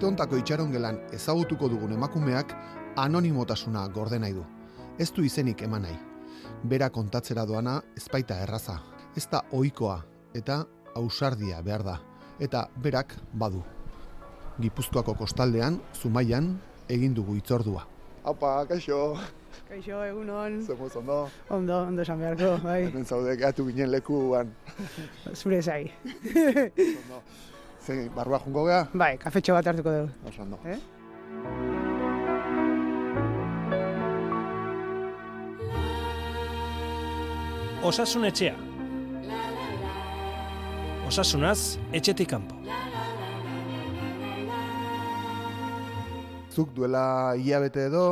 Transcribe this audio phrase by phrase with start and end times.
[0.00, 2.54] Asteontako itxaron gelan ezagutuko dugun emakumeak
[3.02, 4.46] anonimotasuna gorde nahi du.
[4.96, 5.98] Ez du izenik eman nahi.
[6.72, 8.78] Bera kontatzera doana ezpaita erraza.
[9.12, 9.98] Ez da ohikoa
[10.40, 10.56] eta
[10.96, 11.98] ausardia behar da.
[12.40, 13.60] Eta berak badu.
[14.64, 16.54] Gipuzkoako kostaldean, Zumaian,
[16.88, 17.84] egin dugu itzordua.
[18.24, 19.18] Apa, kaixo.
[19.68, 20.62] Kaixo, egunon.
[20.64, 21.26] Zemuz, ondo.
[21.50, 22.86] Ondo, ondo esan beharko, bai.
[22.86, 24.56] Hemen zaude, gehatu ginen lekuan.
[25.36, 25.92] Zure zai.
[27.80, 28.88] Zer, barrua jungo geha?
[28.92, 30.10] bai, kafetxo bat hartuko dugu.
[30.28, 30.58] Oso ondo.
[30.64, 30.78] Eh?
[37.90, 38.56] Osasun etxea.
[41.08, 42.58] Osasunaz, etxetik kanpo.
[46.50, 48.04] Zuk duela hilabete edo,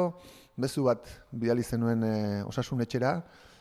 [0.57, 2.15] bezu bat bidali zenuen e,
[2.49, 3.19] osasun etxera,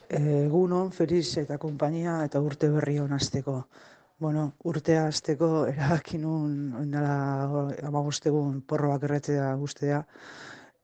[0.08, 3.58] Egunon, Feliz eta konpainia eta urte berri hon hasteko.
[4.20, 10.00] Bueno, urtea hasteko erabaki nun oindala amabostegun porroak erretzea guztea.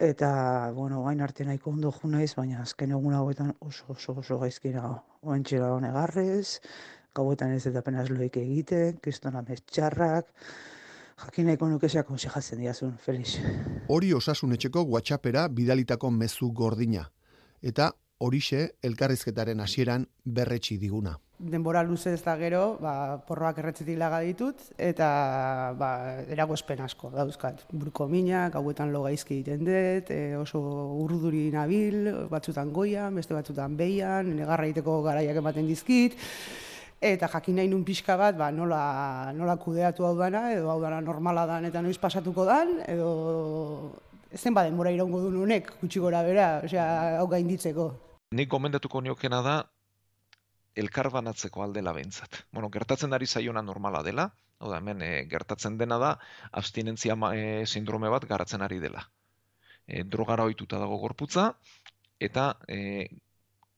[0.04, 0.30] Eta,
[0.76, 4.74] bueno, gain arte nahiko ondo jo naiz, baina azken egun hauetan oso oso oso gaizki
[4.76, 5.00] nago.
[5.24, 6.60] Oentxera honegarrez,
[7.16, 10.30] gauetan ez eta penaz loik egiten, kristona txarrak,
[11.26, 13.40] jakin nahiko nuke zea konsejatzen diazun, Feliz.
[13.88, 17.10] hori osasun etxeko WhatsAppera bidalitako mezu gordina.
[17.62, 21.18] Eta horixe elkarrizketaren hasieran berretsi diguna.
[21.40, 25.08] Denbora luze ez da gero, ba, porroak erretzetik laga ditut, eta
[25.76, 25.90] ba,
[26.32, 27.66] eragozpen asko dauzkat.
[27.74, 30.62] Buruko minak, hauetan lo gaizki egiten dut, e, oso
[31.04, 36.16] urduri nabil, batzutan goian, beste batzutan behian, negarra egiteko garaiak ematen dizkit,
[37.02, 41.02] eta jakin nahi nun pixka bat, ba, nola, nola kudeatu hau dana, edo hau dana
[41.02, 43.98] normala dan eta noiz pasatuko dan, edo
[44.38, 47.92] zen ba denbora iraungo du nunek, gutxi gora bera, osea, hau gainditzeko.
[48.34, 49.62] Nik gomendatuko niokena da
[50.76, 52.44] elkar banatzeko aldela behintzat.
[52.52, 54.30] Bueno, gertatzen ari zaiona normala dela,
[54.60, 56.14] hau da, hemen e, gertatzen dena da
[56.52, 59.04] abstinentzia e, sindrome bat garatzen ari dela.
[59.86, 61.52] E, drogara ohituta dago gorputza,
[62.20, 63.08] eta e,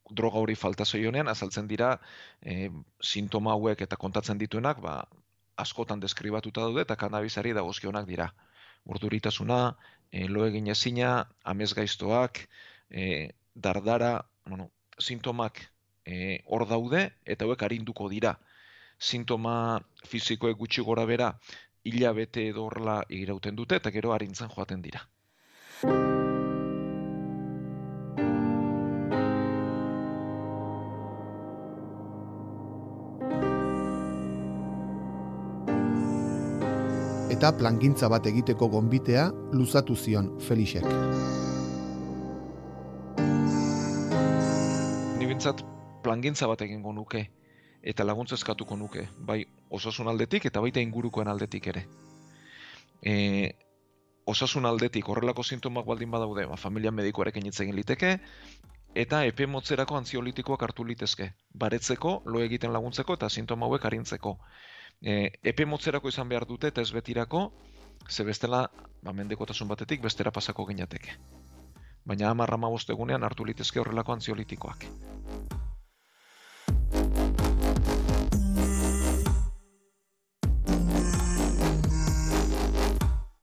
[0.09, 1.95] droga hori falta zaionean azaltzen dira
[2.41, 2.69] e,
[3.01, 4.99] sintoma hauek eta kontatzen dituenak, ba,
[5.57, 8.29] askotan deskribatuta daude eta kanabisari dagozkionak dira.
[8.85, 9.59] Urduritasuna,
[10.11, 12.43] e, lo egin ezina, amezgaiztoak,
[12.89, 14.69] e, dardara, bueno,
[14.99, 15.63] sintomak
[16.05, 18.37] e, hor daude eta hauek arinduko dira.
[18.99, 21.33] Sintoma fisikoek gutxi gora bera
[21.85, 25.03] hilabete edo horrela irauten dute eta gero arintzen joaten dira.
[37.35, 40.87] Eta plangintza bat egiteko gonbitea luzatu zion Felixek.
[45.19, 45.74] Ni bintzat
[46.05, 47.25] plangintza bat egingo nuke
[47.85, 51.85] eta laguntza eskatuko nuke, bai osasun aldetik eta baita ingurukoen aldetik ere.
[53.05, 53.13] E,
[54.25, 58.15] osasun aldetik horrelako sintomak baldin badaude, ba, familia medikoarekin hitz egin liteke,
[58.97, 64.37] eta epe motzerako antziolitikoak hartu litezke, baretzeko, lo egiten laguntzeko eta sintoma hauek arintzeko.
[65.01, 67.51] E, epe motzerako izan behar dute eta ez betirako,
[68.09, 68.65] ze bestela,
[69.03, 71.19] ba, mendekotasun batetik bestera pasako ginateke.
[72.05, 74.89] Baina hamar hamabost egunean hartu litezke horrelako antziolitikoak.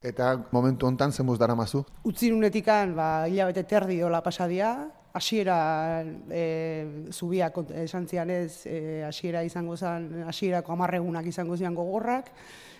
[0.03, 1.85] Eta momentu hontan zemuz daramazu.
[2.03, 4.73] Utzi nunetikan, ba, hilabete terdi dola pasadia,
[5.13, 7.51] hasiera e, zubia
[7.85, 12.33] esan zian ez, e, hasiera izango zen, hasierako amarregunak izango zian gogorrak,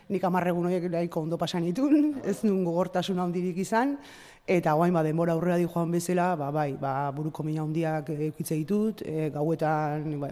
[0.10, 3.96] nik amarregun horiek nahiko ondo pasan itun, ez nun gogortasun handirik izan,
[4.46, 8.58] eta guain ba, denbora aurrera di joan bezala, ba, bai, ba, buruko mina handiak eukitze
[8.60, 10.30] ditut, e, gauetan, ba,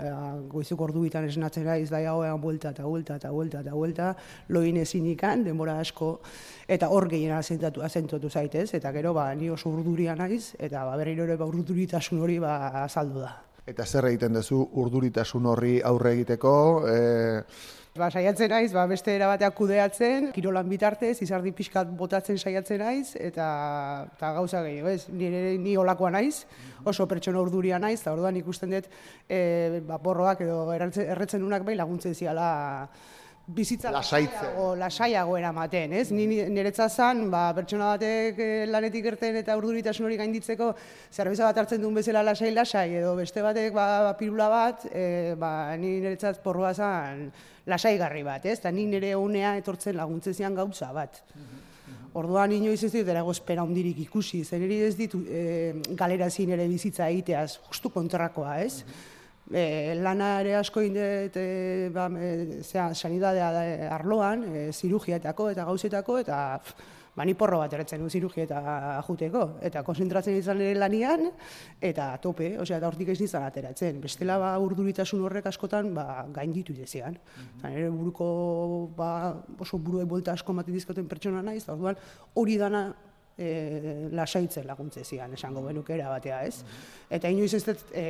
[0.52, 4.10] goizuko ordubitan esnatzen naiz, da gauean buelta eta buelta eta buelta eta buelta,
[4.50, 6.20] loin ezin ikan, denbora asko,
[6.68, 10.98] eta hor gehien azentuatu, azentuatu zaitez, eta gero ba, ni oso urduria naiz, eta ba,
[11.00, 13.38] berriro ere ba, urduritasun hori ba, azaldu da.
[13.66, 16.54] Eta zer egiten duzu urduritasun horri aurre egiteko,
[16.90, 17.44] e,
[17.92, 23.18] Ba, saiatzen naiz, ba, beste era bateak kudeatzen, kirolan bitartez, izardi pixkat botatzen saiatzen naiz,
[23.20, 23.48] eta,
[24.14, 25.10] eta gauza gehiago, ez?
[25.12, 26.46] Ni, ere- ni olakoa naiz,
[26.88, 28.88] oso pertsona urduria naiz, eta orduan ikusten dut,
[29.28, 32.48] e, ba, porroak edo erretzen unak bai laguntzen ziala
[33.48, 34.38] bizitza Lasaitzen.
[34.38, 36.12] lasaiago, lasaiago eramaten, ez?
[36.12, 40.72] Ni niretza zan, ba, pertsona batek eh, lanetik irten eta urduritasun hori gainditzeko
[41.12, 45.34] zerbeza bat hartzen duen bezala lasai lasai edo beste batek ba, ba pirula bat, e,
[45.40, 47.32] ba, ni niretzat porroa zan
[47.66, 48.60] lasaigarri bat, ez?
[48.60, 51.22] Eta ni nire unea etortzen laguntzen zian gauza bat.
[52.14, 56.68] Orduan inoiz ez dit eragozpera handirik ikusi, zer niri ez ditu e, galera zin ere
[56.68, 58.84] bizitza egiteaz, justu kontrakoa, ez?
[59.52, 65.50] E, lana ere asko indet, e, ba, e, zera, sanidadea da, e, arloan, e, zirugietako
[65.52, 70.62] eta gauzetako, eta pff, ba, ni porro bat eretzen zirurgia eta juteko, eta konzentratzen izan
[70.64, 71.28] ere lanian,
[71.84, 74.00] eta tope, osea, eta hortik ez nizan ateratzen.
[74.04, 77.20] Bestela, ba, urduritasun horrek askotan, ba, gainditu idezean.
[77.20, 78.26] Mm Nire buruko,
[78.98, 79.12] ba,
[79.60, 82.00] oso buruei bolta asko maten dizkoten pertsona naiz, orduan
[82.36, 82.88] hori dana
[83.38, 86.64] e, lasaitzen laguntze zian, esango benukera batea, ez?
[87.10, 88.06] Eta inoiz ez dut e,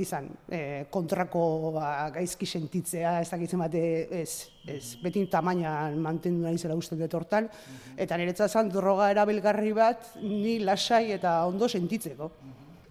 [0.00, 0.60] izan e,
[0.90, 1.44] kontrako
[1.76, 3.84] ba, gaizki sentitzea, ez dakitzen bate,
[4.22, 4.30] ez,
[4.70, 7.48] ez, beti tamainan mantendu nahi zela uste dut hortan,
[7.96, 12.30] eta niretzat zan droga erabilgarri bat, ni lasai eta ondo sentitzeko.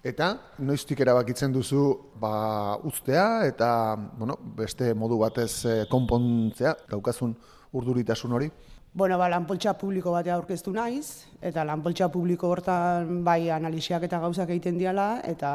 [0.04, 1.86] Eta noiztik erabakitzen duzu
[2.20, 7.32] ba, ustea eta bueno, beste modu batez eh, konpontzea, gaukazun
[7.72, 8.50] urduritasun hori?
[8.96, 14.52] Bueno, ba, lanpoltsa publiko batea aurkeztu naiz, eta lanpoltsa publiko hortan bai analisiak eta gauzak
[14.54, 15.54] egiten diala, eta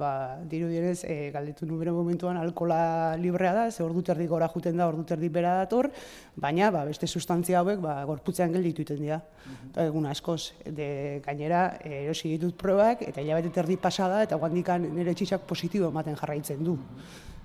[0.00, 0.08] ba,
[0.50, 4.88] diru dienez, e, galdetu nubero momentuan alkola librea da, ze ordu terdi gora juten da,
[4.90, 5.92] ordu terdi bera dator,
[6.34, 9.20] baina ba, beste sustantzia hauek ba, gorputzean gelditu iten dira.
[9.68, 15.14] Eta egun askoz, de, gainera, erosi ditut probak, eta hilabete terdi pasada, eta guandikan nire
[15.14, 16.74] txitsak positibo ematen jarraitzen du.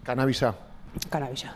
[0.01, 0.55] Kanabisa.
[1.13, 1.53] Kanabisa.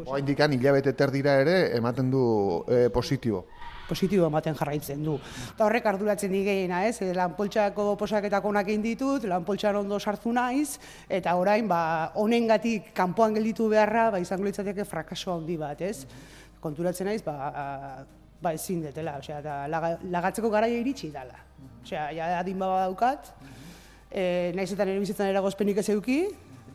[0.00, 2.22] Oa indikan hilabete terdira ere ematen du
[2.64, 3.44] e, positibo.
[3.88, 5.18] Positibo ematen jarraitzen du.
[5.52, 6.96] Eta horrek arduratzen digeina, ez?
[7.04, 10.78] E, lanpoltsako posaketako onak egin ditut, lanpoltsan ondo sartu naiz,
[11.12, 16.06] eta orain, ba, honengatik kanpoan gelditu beharra, ba, izango litzateke frakaso handi bat, ez?
[16.62, 18.06] Konturatzen naiz, ba,
[18.42, 21.36] ba ezin detela, osea, eta lagatzeko garaia iritsi dala.
[21.82, 23.34] Osea, ja adin baba daukat,
[24.08, 24.24] e,
[24.56, 26.22] naiz eta nire bizitzan eragozpenik ez euki,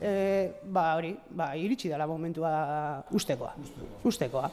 [0.02, 3.54] e, ba hori, ba iritsi dela momentua ustekoa.
[4.04, 4.52] Ustekoa.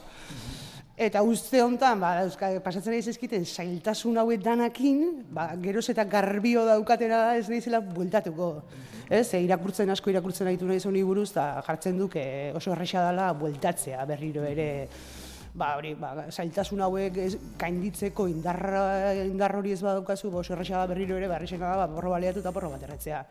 [0.95, 6.63] Eta uste hontan, ba euskal pasatzen ari zaizkiten sailtasun hauet danakin, ba geroz eta garbio
[6.63, 8.47] daukatena da ez naizela bueltatuko.
[9.09, 12.23] Ez, e, irakurtzen asko irakurtzen ditu naiz honi buruz ta jartzen duke
[12.55, 14.87] oso erresa dela bueltatzea berriro ere
[15.55, 20.79] ba hori, ba sailtasun hauek ez, gainditzeko indarra indar hori ez badaukazu, ba oso erresa
[20.79, 23.21] da berriro ere berrisena da, ba porro baliatu ta porro bat erretzea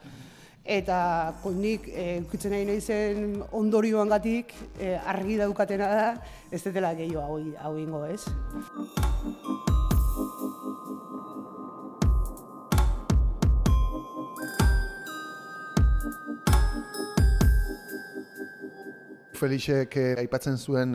[0.65, 6.09] eta nik e, ukitzen nahi nahi zen ondorioan gatik e, argi daukatena da
[6.51, 8.25] ez dela gehiago hau, hau ingo ez.
[19.35, 20.95] Felixek eh, aipatzen zuen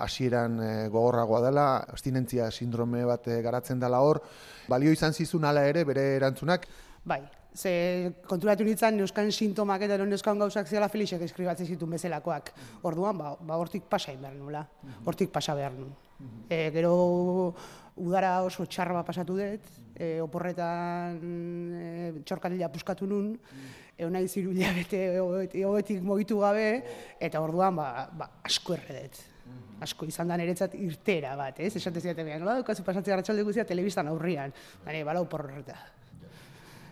[0.00, 4.22] hasieran eh, gogorragoa dela, abstinentzia sindrome bat garatzen dela hor.
[4.70, 6.64] Balio izan zizun ala ere bere erantzunak?
[7.04, 7.20] Bai,
[7.54, 12.50] ze konturatu nintzen neuskan sintomak eta neuskan gauzak zela Felixek eskribatzen zituen bezalakoak.
[12.82, 14.64] Orduan, ba, ba hortik pasa behar nula,
[15.06, 15.94] hortik pasa behar nula.
[16.50, 17.54] E, gero
[17.96, 21.20] udara oso txarra pasatu dut, e, oporretan
[21.78, 21.86] e,
[22.26, 23.36] txorkatila puskatu nun,
[23.94, 26.82] egon nahi zirulia bete egoetik mogitu gabe,
[27.22, 29.22] eta orduan ba, ba, asko erredet.
[29.84, 31.74] Asko izan da niretzat irtera bat, ez?
[31.76, 34.54] Esate zidaten nola dukazu pasatzea ratxalde guztia telebistan aurrian,
[34.86, 35.76] bale, bala oporreta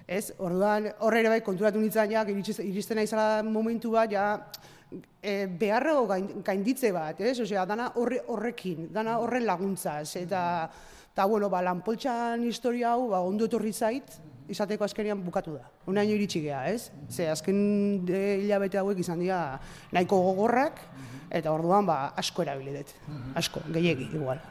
[0.07, 0.33] ez?
[0.39, 4.27] Orduan, horre ere bai konturatu nintzen ja, iristen naizala momentu bat, ja,
[5.23, 6.07] e, beharrago
[6.45, 7.39] gainditze bat, ez?
[7.41, 10.43] Osea, dana horre, horrekin, dana horren laguntzaz, eta,
[11.13, 14.19] eta bueno, ba, lanpoltxan historia hau, ba, ondo etorri zait,
[14.53, 15.69] izateko azkenean bukatu da.
[15.89, 16.91] Unaino iritsi geha, ez?
[17.09, 17.63] Ze, azken
[18.09, 19.41] e, hilabete hauek izan dira
[19.95, 20.83] nahiko gogorrak,
[21.33, 22.93] eta orduan, ba, asko erabilidet,
[23.39, 24.43] asko, gehiegi, igual.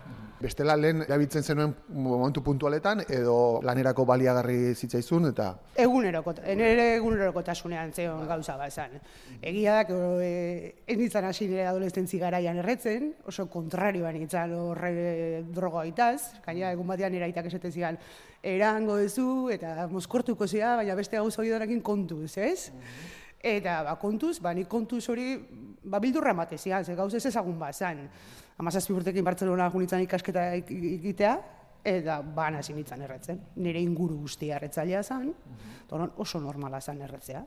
[0.42, 5.52] Bestela lehen erabiltzen zenuen momentu puntualetan edo lanerako baliagarri zitzaizun eta
[5.84, 8.98] eguneroko nere egunerokotasunean zeon gauza bat izan.
[9.38, 15.86] Egia da e, ez nintzen hasi nire adolescentzi garaian erretzen, oso kontrarioan nintzen horre droga
[15.86, 18.02] itaz, gaina egun batean nire aitak esaten zian
[18.42, 22.72] erango duzu eta mozkortuko zia, baina beste gauza hori kontuz, ez?
[23.42, 25.36] Eta ba, kontuz, ba, nik kontuz hori
[25.84, 28.08] ba, bildurra ematezian, ze gauz ez ezagun bazan
[28.62, 31.34] amazazpi urtekin Bartzelona junitzen ikasketa egitea,
[31.86, 33.40] eta ban hasi nintzen erretzen.
[33.64, 35.70] Nire inguru guztia erretzailea zen, mm
[36.24, 37.42] oso normala zen erretzea.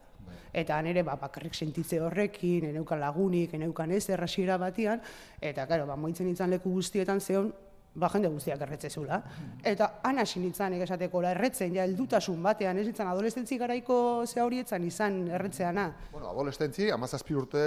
[0.52, 5.00] Eta nire ba, bakarrik sentitze horrekin, eneukan lagunik, eneukan ez errasiera batian,
[5.40, 7.48] eta karo, ba, moitzen nintzen leku guztietan zeon,
[7.94, 9.20] ba, jende guztiak erretze zula.
[9.62, 13.96] Eta han hasi nintzen egesateko, erretzen, ja, eldutasun batean, ez nintzen adolescentzi garaiko
[14.26, 15.86] ze horietzan izan erretzeana.
[16.12, 17.64] Bueno, adolescentzi, amazazpi urte,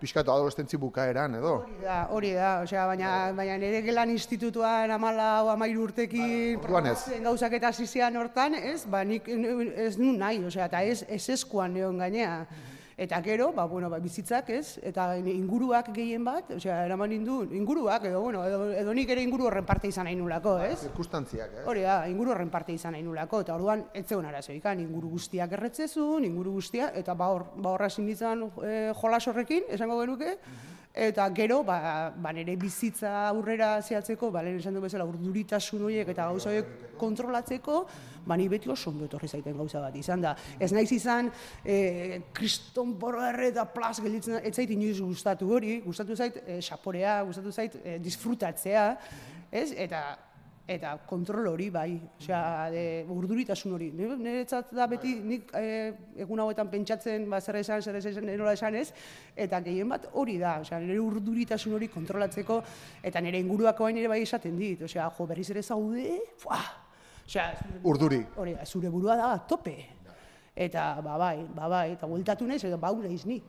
[0.00, 1.54] pixkatu adolescentzi bukaeran, edo?
[1.62, 6.58] Hori da, hori da, osea, baina, baina nire gelan institutuan amala o amairu urtekin
[7.24, 11.74] gauzak eta zizean hortan, ez, ba, nik ez nun nahi, osea, eta ez, ez eskuan
[11.74, 12.42] neon gainea.
[12.98, 14.80] Eta gero, ba, bueno, ba, bizitzak, ez?
[14.82, 19.46] Eta inguruak gehien bat, osea, eraman indu, inguruak, edo, bueno, edo, edo nik ere inguru
[19.46, 20.80] horren parte izan nahi nulako, ba, ez?
[20.88, 21.66] Zirkustantziak, ez?
[21.70, 25.54] Hori da, inguru horren parte izan nahi nulako, eta orduan, ez zegoen arazoikan, inguru guztiak
[25.54, 30.34] erretzezun, inguru guztiak, eta ba, hor, ba horra sinditzen e, jolas horrekin, esango genuke,
[30.98, 36.10] eta gero, ba, ba nire bizitza aurrera zehatzeko, ba, lehen esan du bezala, urduritasun horiek
[36.10, 37.84] eta gauza horiek kontrolatzeko,
[38.28, 40.34] ba, ni beti oso ondo etorri zaiten gauza bat izan da.
[40.60, 41.32] Ez naiz izan,
[41.64, 42.94] e, kriston
[43.24, 47.76] erre eta plaz gelditzen, ez zait inoiz gustatu hori, gustatu zait e, saporea, gustatu zait
[47.82, 48.88] e, disfrutatzea,
[49.50, 49.70] ez?
[49.72, 50.18] Eta
[50.68, 53.86] eta kontrol hori bai, osea, de urduritasun hori.
[53.96, 55.62] Niretzat da beti nik e,
[56.20, 58.90] egun hauetan pentsatzen ba zer esan, zer esan, nola esan ez,
[59.32, 62.60] eta gehien bat hori da, osea, nire urduritasun hori kontrolatzeko
[63.00, 66.68] eta nire inguruako hain ere bai esaten dit, osea, jo, berriz ere zaude, fuah,
[67.28, 67.52] osea,
[67.84, 68.22] urduri.
[68.40, 69.76] Hori zure burua da tope.
[70.58, 73.42] Eta ba bai, ba bai, eta bueltatu naiz, eta ba naiz ni.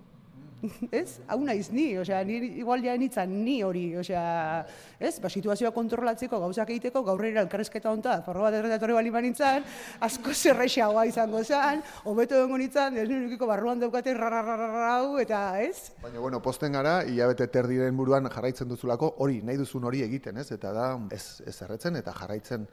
[0.91, 1.19] ez?
[1.27, 4.65] Hau naiz ni, osea, ni igual ja nitzan ni hori, osea,
[4.99, 5.13] ez?
[5.23, 9.65] Ba, situazioa kontrolatzeko, gauzak egiteko, gaur ere elkarrezketa honta, porro bat erredatorri bali banintzan,
[10.05, 15.93] asko zerrexagoa izango zen, hobeto dengo nintzen, ez nirukiko barruan daukate rararararau, eta ez?
[16.03, 20.49] Baina, bueno, posten gara, hilabete terdiren buruan jarraitzen duzulako, hori, nahi duzun hori egiten, ez?
[20.55, 22.67] Eta da, ez, ez erretzen, eta jarraitzen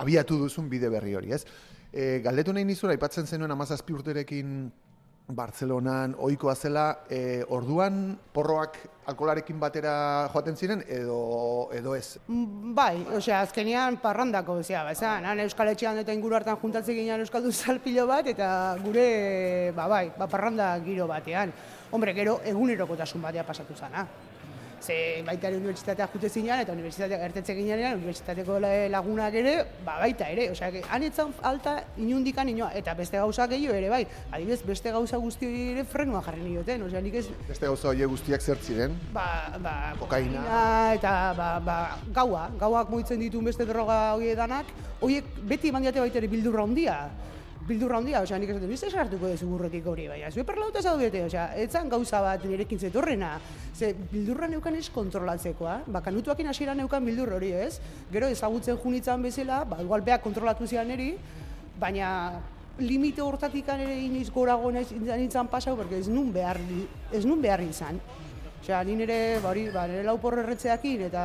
[0.00, 1.44] abiatu duzun bide berri hori, ez?
[1.92, 4.70] E, galdetu nahi nizura, aipatzen zenuen amazazpi urterekin
[5.28, 8.78] Bartzelonan ohikoa zela, e, orduan porroak
[9.12, 9.92] alkolarekin batera
[10.32, 12.16] joaten ziren edo edo ez.
[12.28, 16.96] Mm, bai, osea, azkenean parrandako, osea, ba, esan, han Euskal Etxean eta inguru hartan juntatzen
[16.96, 18.48] ginean Euskaldun zalpilo bat eta
[18.80, 19.04] gure,
[19.76, 21.52] ba bai, ba parranda giro batean.
[21.92, 24.06] Hombre, gero egunerokotasun batea pasatu zana
[24.82, 28.58] ze baita ere unibertsitatea jute zinean, eta unibertsitatea gertetze ginean, unibertsitateko
[28.92, 29.54] lagunak ere,
[29.84, 34.60] ba baita ere, osea, hanetzan alta inundikan inoa, eta beste gauza gehiago ere, bai, adibidez,
[34.66, 37.26] beste gauza guzti ere frenua jarri nioten, osea, nik ez...
[37.48, 38.98] Beste gauza hori guztiak zer ziren?
[39.14, 39.28] Ba,
[39.62, 40.44] ba, kokaina,
[40.98, 41.78] eta ba, ba,
[42.14, 44.70] gaua, gauak moitzen ditu beste droga horiedanak,
[45.00, 47.00] horiek beti eman diate baita ere bildurra hondia,
[47.68, 51.48] bildurra handia, osea, nik esaten, bizte sartuko dezu burretik hori, baina, zue perlauta zaudete, osea,
[51.60, 53.34] etzan gauza bat nirekin zetorrena,
[53.76, 57.78] ze bildurra neukan ez kontrolatzekoa, ba, kanutuakin hasiera neukan bildur hori, ez?
[58.12, 61.12] Gero ezagutzen junitzan bezala, ba, igual beak kontrolatu zian eri,
[61.78, 62.08] baina
[62.78, 66.60] limite hortatik ere inoiz gorago nintzen pasau, porque ez nun behar,
[67.12, 68.00] ez nun behar izan.
[68.68, 71.20] Osea, ni nire, ba, hori, ba, nire laupor erretzeakin eta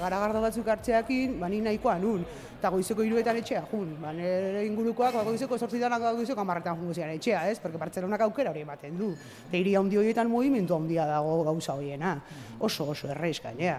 [0.00, 2.24] garagardo batzuk hartzeakin, ba, ni nahikoa nun.
[2.56, 3.92] Eta goizeko iruetan etxea, jun.
[4.02, 7.60] Ba, nire ingurukoak, ba, goizeko sortzidanak ba, goizeko amarretan jungo zian etxea, ez?
[7.62, 9.12] Porque Bartzelonak aukera hori ematen du.
[9.46, 12.16] Eta hiri handi horietan movimentu handia dago gauza horiena.
[12.58, 13.78] Oso, oso, erreiz gainea.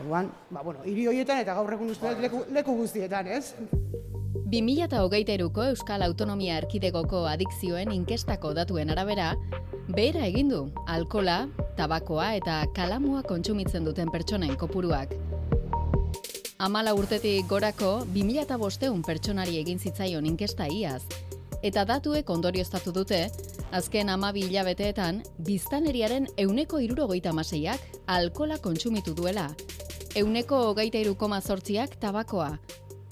[0.00, 3.54] Orduan, ba, bueno, hiri horietan eta gaur egun uste leku, leku guztietan, ez?
[4.50, 9.28] 2008ko Euskal Autonomia Erkidegoko adikzioen inkestako datuen arabera,
[9.94, 11.44] behera egin du alkola,
[11.78, 15.14] tabakoa eta kalamua kontsumitzen duten pertsonen kopuruak.
[16.58, 21.04] Amala urtetik gorako 2008 pertsonari egin zitzaion inkesta iaz,
[21.62, 23.22] eta datuek ondorioztatu dute,
[23.70, 27.86] azken amabi hilabeteetan, biztaneriaren euneko irurogeita maseiak
[28.18, 29.52] alkola kontsumitu duela,
[30.18, 32.56] euneko hogeita irukoma sortziak tabakoa,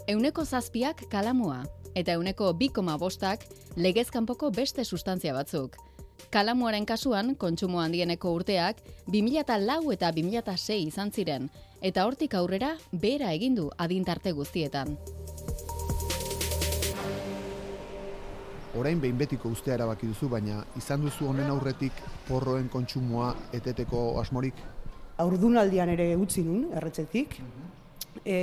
[0.09, 3.43] euneko zazpiak kalamua, eta euneko bikoma bostak
[3.77, 5.77] legezkanpoko beste sustantzia batzuk.
[6.33, 8.81] Kalamuaren kasuan, kontsumo handieneko urteak,
[9.12, 11.50] 2000 lau eta 2006 izan ziren,
[11.83, 14.97] eta hortik aurrera, bera egindu adintarte guztietan.
[18.79, 21.93] Orain behin betiko ustea erabaki duzu, baina izan duzu honen aurretik
[22.29, 24.55] porroen kontsumoa eteteko asmorik?
[25.19, 27.43] Aurdunaldian ere utzi nun, erretzetik.
[28.25, 28.37] E,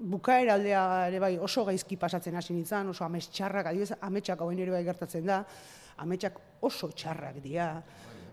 [0.00, 4.58] bukaera aldea ere bai oso gaizki pasatzen hasi nintzen, oso amets txarrak, adibidez ametsak hauen
[4.58, 5.42] ere bai gertatzen da,
[6.00, 7.72] ametsak oso txarrak dira.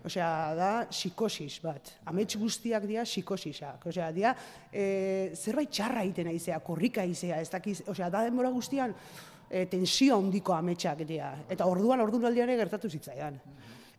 [0.08, 1.90] Osea, da psikosis bat.
[2.08, 3.88] Amets guztiak dira psikosisak.
[3.90, 4.30] Osea, dira
[4.70, 8.94] e, zerbait txarra egiten aizea, korrika aizea, ez dakiz, osea, da denbora guztian
[9.50, 11.32] e, tensio handiko ametsak dira.
[11.50, 13.40] Eta orduan, orduan aldean gertatu zitzaidan.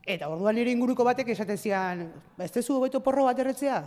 [0.08, 2.08] Eta orduan nire inguruko batek esaten zian,
[2.40, 3.84] ez tezu hobeto porro bat erretzea?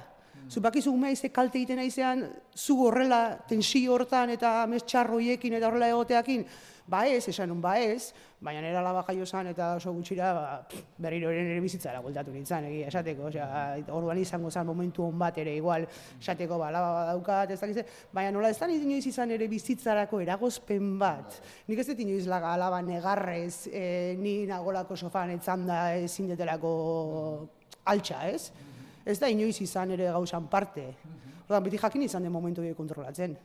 [0.51, 5.89] Zupakizu umea ize kalte egiten aizean, zu horrela tensio hortan eta mes txarroiekin eta horrela
[5.95, 6.45] egoteakin,
[6.87, 10.67] ba ez, esan un ba ez, baina nera laba jaio eta oso gutxira ba,
[10.99, 15.39] berriro ere nire bizitzara gueltatu nintzen, egia, esateko, osea, orduan izango zen momentu hon bat
[15.39, 15.87] ere, igual,
[16.21, 20.99] esateko, ba, laba badaukat, ez dakize, baina nola ez da inoiz izan ere bizitzarako eragozpen
[20.99, 27.49] bat, nik ez dut inoiz laga alaba negarrez, e, ni nagolako sofan etzanda ezin detelako
[27.85, 28.72] altxa, ez?
[29.05, 30.89] Ez da inoiz izan ere gauzan parte.
[31.47, 33.37] Orduan, beti jakin izan den momentu hori kontrolatzen.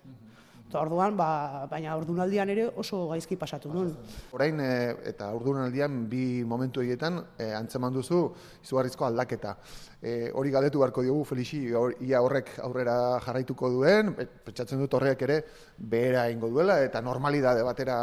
[0.68, 3.94] Eta orduan, ba, baina ordunaldian ere oso gaizki pasatu duen.
[4.36, 4.72] Orain, e,
[5.14, 8.20] eta ordunaldian bi momentu horietan e, antzeman duzu
[8.66, 9.56] izugarrizko aldaketa.
[10.02, 11.62] E, hori galdetu beharko diogu, Felixi,
[12.04, 14.12] ia horrek aurrera jarraituko duen,
[14.44, 15.40] pentsatzen dut horrek ere
[15.80, 17.98] behera ingo duela eta normalidade batera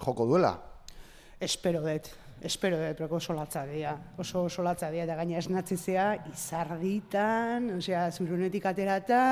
[0.00, 0.56] joko duela.
[1.44, 2.08] Espero dut,
[2.44, 8.10] espero dut, pero oso latza dira, oso oso latza dira, eta gaina esnatzizea, izarditan, osea,
[8.12, 9.22] zurunetik aterata,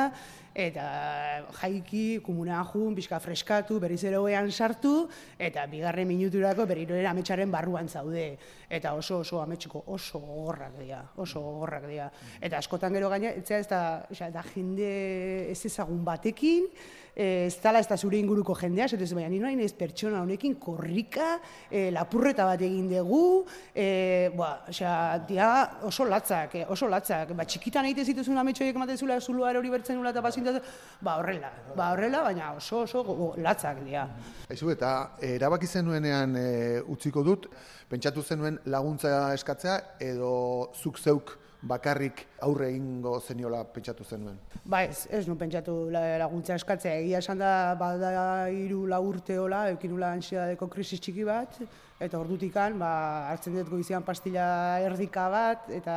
[0.55, 4.19] eta jaiki, komunea jun, pixka freskatu, berriz ere
[4.51, 8.39] sartu, eta bigarren minuturako berriro ere ametxaren barruan zaude.
[8.69, 12.11] Eta oso oso ametxiko oso gogorrak dira, oso gogorrak dira.
[12.41, 16.69] Eta askotan gero gaina, etzea ez da, osea, da jende ez ezagun batekin,
[17.15, 20.55] eh, ez dala ez da zure inguruko jendea, ez baina nino hain ez pertsona honekin
[20.61, 21.39] korrika,
[21.71, 23.45] e, lapurreta bat egin dugu,
[23.75, 25.49] e, ba, osea, dia
[25.83, 30.11] oso latzak, oso latzak, ba, txikitan egite zituzun ametxoiek ematen zula, zulua hori bertzen nula
[30.11, 34.07] eta pasintatzen, ba, horrela, ba, horrela, baina oso oso latzak dira.
[34.51, 37.49] Aizu, eta erabaki zenuenean e, utziko dut,
[37.91, 44.39] pentsatu zenuen laguntza eskatzea edo zuk zeuk bakarrik aurre egingo zeniola pentsatu zenuen?
[44.65, 46.97] Ba ez, ez nu pentsatu laguntza eskatzea.
[47.05, 51.61] Egia esan da, bada hiru lau urte hola, eukinula ansiadeko krisis txiki bat,
[52.03, 52.91] eta ordutikan, ba,
[53.31, 54.45] hartzen dut goizian pastilla
[54.83, 55.97] erdika bat, eta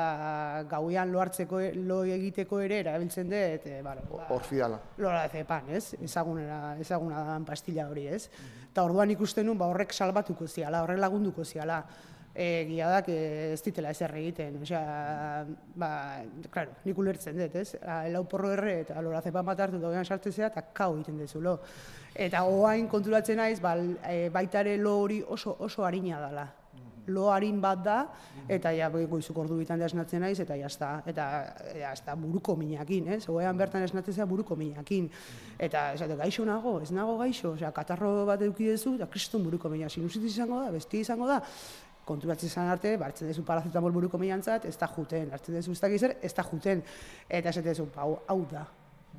[0.69, 3.95] gauian lo hartzeko, lo egiteko ere erabiltzen dut, e, ba,
[4.35, 4.79] Orfidala.
[5.01, 5.95] Lola zepan, ez?
[6.01, 8.27] Ezagunera, ezaguna da pastilla hori, ez?
[8.69, 11.83] Eta orduan ikusten nun, ba, horrek salbatuko ziala, horrek lagunduko ziala
[12.35, 14.59] egia da, ez ditela ezer egiten.
[14.61, 15.45] Osea,
[15.79, 15.91] ba,
[16.51, 17.77] claro, nik ulertzen dut, ez?
[18.11, 21.57] Lau porro erre eta lora zepan bat hartu dogean sartzea eta kau egiten dezulo.
[22.15, 26.45] Eta oain konturatzen naiz, ba, e, baitare lo hori oso, oso harina dela.
[27.07, 27.95] Lo harin bat da,
[28.49, 31.25] eta ja, goizuk ordu bitan da esnatzen naiz, eta jazta, eta
[31.77, 33.27] jazta, buruko minakin, ez?
[33.29, 35.11] Oean bertan esnatzea buruko minakin.
[35.59, 39.89] Eta, esate, gaixo nago, ez nago gaixo, osea, katarro bat edukidezu, eta kriston buruko mina,
[39.89, 41.43] sinusitis izango da, besti izango da,
[42.05, 45.89] konturatzen izan arte, hartzen dezu parazetamol buruko milantzat, ez da juten, hartzen dezu ez da
[45.91, 46.83] gizar, ez da juten,
[47.29, 48.65] eta ez dezu, hau, hau da.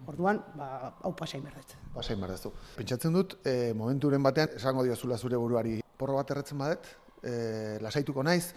[0.07, 1.75] Orduan, ba, hau pasain berdet.
[1.95, 2.52] Pasain berdezu.
[2.76, 6.87] Pentsatzen dut, e, momenturen batean, esango diozula zure buruari, porro bat erretzen badet,
[7.23, 8.52] e, lasaituko naiz,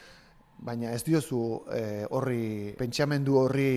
[0.60, 1.42] baina ez diozu
[1.74, 3.72] e, horri, pentsamendu horri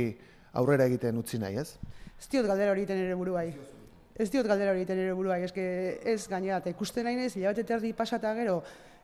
[0.59, 1.79] aurrera egiten utzi nahi, ez?
[2.19, 3.49] Ez diot galdera hori ere buruai.
[4.15, 8.63] Ez diot galdera hori ere buruai, ez, gainera, ikusten nahi nez, hilabete terdi pasata gero,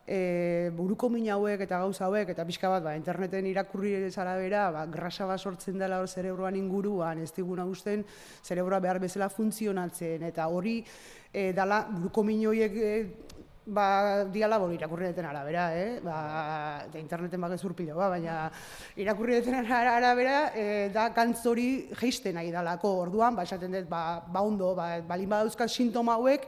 [0.09, 4.69] e, buruko min hauek eta gauza hauek eta pixka bat ba, interneten irakurri zara bera,
[4.73, 8.05] ba, grasa bat sortzen dela hor zerebroan inguruan, ez diguna usten
[8.43, 10.23] zerebroa behar bezala funtzionatzen.
[10.29, 10.79] Eta hori
[11.33, 12.93] e, dala buruko min horiek e,
[13.73, 15.99] ba, diala bori irakurri deten arabera, eh?
[16.03, 16.17] ba,
[16.87, 18.39] eta interneten bak ezurpilo, ba, baina
[18.99, 24.43] irakurri deten arabera e, da kantzori geisten nahi dalako orduan, ba, esaten dut, ba, ba
[24.45, 26.47] ondo, ba, balin badauzka sintoma hauek,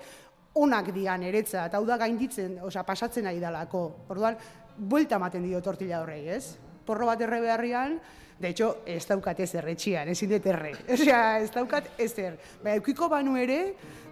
[0.61, 3.85] onak dian eretza, eta hau da gainditzen, osea, pasatzen ari dalako.
[4.11, 4.35] Orduan,
[4.75, 6.57] buelta ematen dio tortilla horrei, ez?
[6.85, 7.99] Porro bat erre beharrian,
[8.41, 10.73] de hecho, ez daukat ez erretxian, ezin dut erre.
[10.97, 12.37] Osea, ez daukat ez er.
[12.63, 13.61] Ba, eukiko banu ere,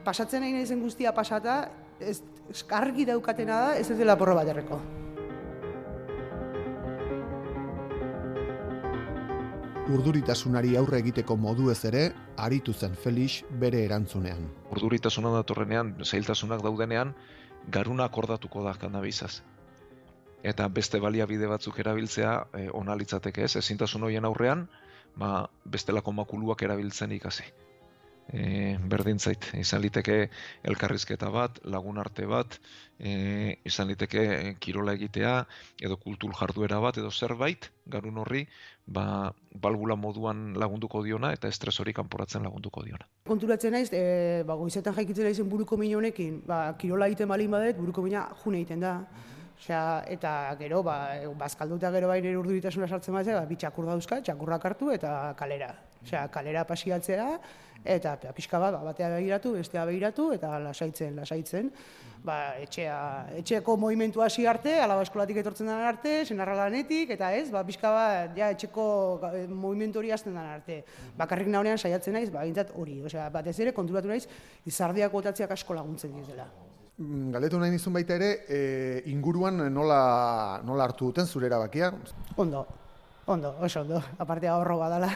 [0.06, 1.64] pasatzen nahi nahi guztia pasata,
[2.00, 2.22] ez,
[2.72, 4.82] argi daukatena da, ez ez dela porro bat erreko.
[9.90, 12.02] urduritasunari aurre egiteko modu ez ere,
[12.38, 14.44] aritu zen Felix bere erantzunean.
[14.70, 17.16] Urduritasuna datorrenean, zailtasunak daudenean,
[17.74, 19.40] garuna akordatuko da kanabizaz.
[20.46, 24.68] Eta beste baliabide batzuk erabiltzea e, ona litzateke ez, ezintasun horien aurrean,
[25.18, 27.50] ba, bestelako makuluak erabiltzen ikasi
[28.34, 29.50] e, berdin zait.
[29.58, 30.30] Izan liteke
[30.68, 32.60] elkarrizketa bat, lagun arte bat,
[33.00, 35.34] e, izan liteke kirola egitea,
[35.82, 38.46] edo kultur jarduera bat, edo zerbait, garun horri,
[38.86, 43.08] ba, balbula moduan lagunduko diona, eta estres hori kanporatzen lagunduko diona.
[43.30, 48.06] Konturatzen naiz, e, ba, goizetan jaikitzen naizen buruko honekin, ba, kirola egiten balin badet, buruko
[48.06, 48.96] mina june egiten da.
[49.60, 54.94] Osea, eta gero, ba, bazkalduta gero baina urduritasuna sartzen bat, ba, bitxakur dauzka, txakurrak hartu
[54.96, 55.74] eta kalera.
[56.00, 57.26] Osea, kalera pasiatzea,
[57.84, 61.74] eta pixka bat, ba, batea begiratu, bestea begiratu, eta lasaitzen, lasaitzen.
[62.24, 62.96] Ba, etxea,
[63.40, 67.92] etxeko movimentu hasi arte, alaba eskolatik etortzen den arte, senarra lanetik, eta ez, ba, pixka
[67.96, 68.88] bat, ja, etxeko
[69.34, 70.82] eh, movimentu hori hasten den arte.
[71.20, 73.02] Bakarrik nahonean saiatzen naiz, ba, gintzat hori.
[73.12, 74.26] Osea, bat ez ere, konturatu naiz,
[74.68, 76.48] izardiak otatziak asko laguntzen dizela.
[77.00, 78.60] Mm, Galetu nahi nizun baita ere, e,
[79.14, 80.00] inguruan nola,
[80.68, 81.94] nola hartu duten zure erabakia?
[82.36, 82.66] Ondo,
[83.30, 85.16] Ondo, oso ondo, aparte ahorro badala.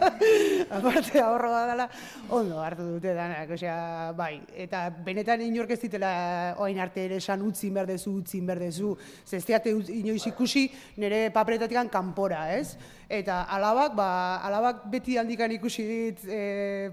[0.70, 1.90] aparte ahorro badala,
[2.30, 4.38] ondo hartu dute danak, osea, bai.
[4.56, 8.94] Eta benetan inork ez ditela oain arte ere esan utzin berdezu, utzin berdezu.
[9.28, 12.78] Zesteate inoiz ikusi nire paperetatik kanpora, ez?
[13.08, 14.08] Eta alabak, ba,
[14.46, 16.38] alabak beti handikan ikusi dit e,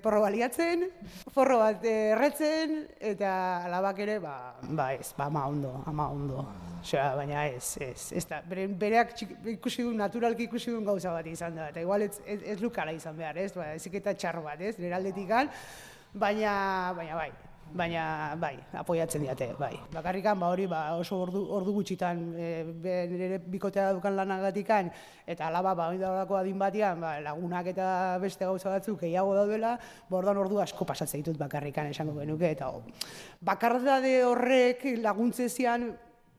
[0.03, 0.89] porro baliatzen,
[1.31, 3.31] forro bat erretzen, eta
[3.67, 6.45] alabak ere, ba, ba ez, ba, ama ondo, ama ondo.
[6.81, 9.13] Osea, baina ez, ez, ez da, bereak
[9.53, 12.91] ikusi du, naturalki ikusi du gauza bat izan da, eta igual ez, ez, ez lukala
[12.95, 15.29] izan behar, ez, ba, ezik eta txarro bat, ez, nire aldetik
[16.13, 17.29] baina, baina bai,
[17.73, 19.73] baina bai, apoiatzen diate, bai.
[19.93, 22.49] Bakarrikan, ba hori, ba, oso ordu, ordu gutxitan, e,
[23.11, 24.91] nire bikotea dukan lanagatikan,
[25.25, 29.77] eta alaba, ba, hori adin batian, ba, lagunak eta beste gauza batzuk gehiago daudela,
[30.09, 32.83] ba, orduan ordu asko pasatzen ditut bakarrikan esango genuke, eta oh,
[33.41, 35.91] bakardade horrek laguntzezian,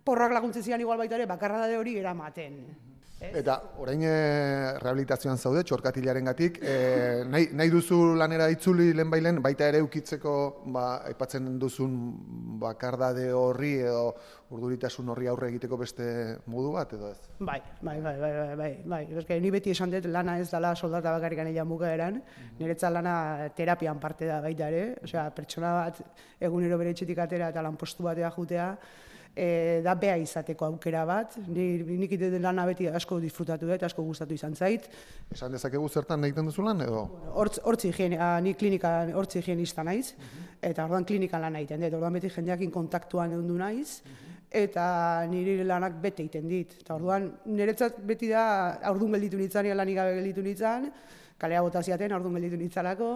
[0.04, 2.91] porrak laguntzezian igual baita ere, bakardade hori eramaten.
[3.30, 4.12] Eta orain e,
[4.82, 10.34] rehabilitazioan zaude, txorkatilaren gatik, e, nahi, nahi duzu lanera itzuli lehen bailen, baita ere ukitzeko,
[10.74, 11.94] ba, aipatzen duzun
[12.62, 14.08] bakardade horri edo
[14.52, 16.08] urduritasun horri aurre egiteko beste
[16.50, 17.20] modu bat, edo ez?
[17.38, 19.02] Bai, bai, bai, bai, bai, bai, bai.
[19.22, 22.90] Eske, ni beti esan dut lana ez dela soldata bakarrik anean bukaeran, mm -hmm.
[22.90, 26.02] lana terapian parte da baita ere, osea, pertsona bat
[26.40, 28.76] egunero bere etxetik atera eta lanpostu batea jutea,
[29.34, 31.36] e, da bea izateko aukera bat.
[31.48, 34.88] Ni nik ite lana beti asko disfrutatu dut, asko gustatu izan zait.
[35.32, 37.04] Esan dezakegu zertan egiten duzu lan edo?
[37.32, 40.12] Hortz hortz higiene, ni klinika hortz higienista naiz
[40.62, 41.96] eta orduan klinikan lan egiten dut.
[41.98, 44.02] Orduan beti jendeekin kontaktuan egondu naiz
[44.52, 46.76] eta niri lanak bete egiten dit.
[46.82, 48.44] Eta orduan niretzat beti da
[48.92, 50.90] aurdun gelditu nitzan, lanik gabe gelditu nitzan,
[51.42, 53.10] kalea bota ziaten, orduan gelditu nitzalako,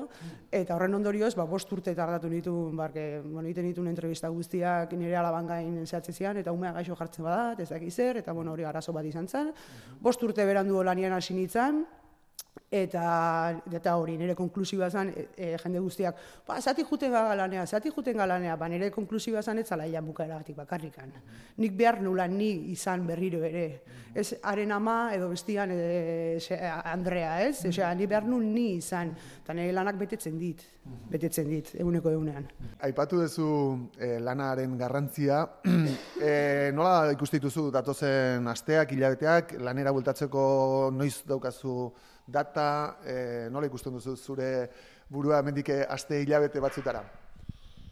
[0.51, 5.17] eta horren ondorioz, ba, bost urte tardatu nitu, barke, bueno, iten nitu entrevista guztiak nire
[5.17, 6.13] alaban gain zehatze
[6.43, 9.53] eta umea gaixo jartzen badat, ez dakiz zer, eta bueno, hori arazo bat izan zen.
[10.01, 11.85] Bost urte berandu lanian hasi nitzan,
[12.71, 17.91] eta eta hori nire konklusioa zen e, e, jende guztiak ba zati juten galanea zati
[17.91, 21.13] juten galanea ba nire konklusioa zen ez zala bukaeratik bakarrikan
[21.57, 23.83] nik behar nula ni izan berriro ere.
[24.15, 26.39] Ez haren ama edo bestian e,
[26.85, 27.65] Andrea ez?
[27.69, 29.15] Osea ni behar nu ni izan.
[29.43, 30.65] Eta nire lanak betetzen dit
[31.11, 32.47] betetzen dit eguneko egunean.
[32.87, 33.49] Aipatu duzu
[33.99, 35.45] e, lanaren garrantzia.
[36.17, 40.45] E, nola ikustituzu datozen asteak hilabeteak lanera bultatzeko
[40.97, 41.75] noiz daukazu
[42.27, 44.51] data, e, nola ikusten duzu zure
[45.09, 47.03] burua mendike aste hilabete batzutara?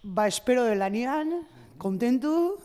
[0.03, 1.31] Ba, espero de lanian,
[1.79, 2.59] kontentu,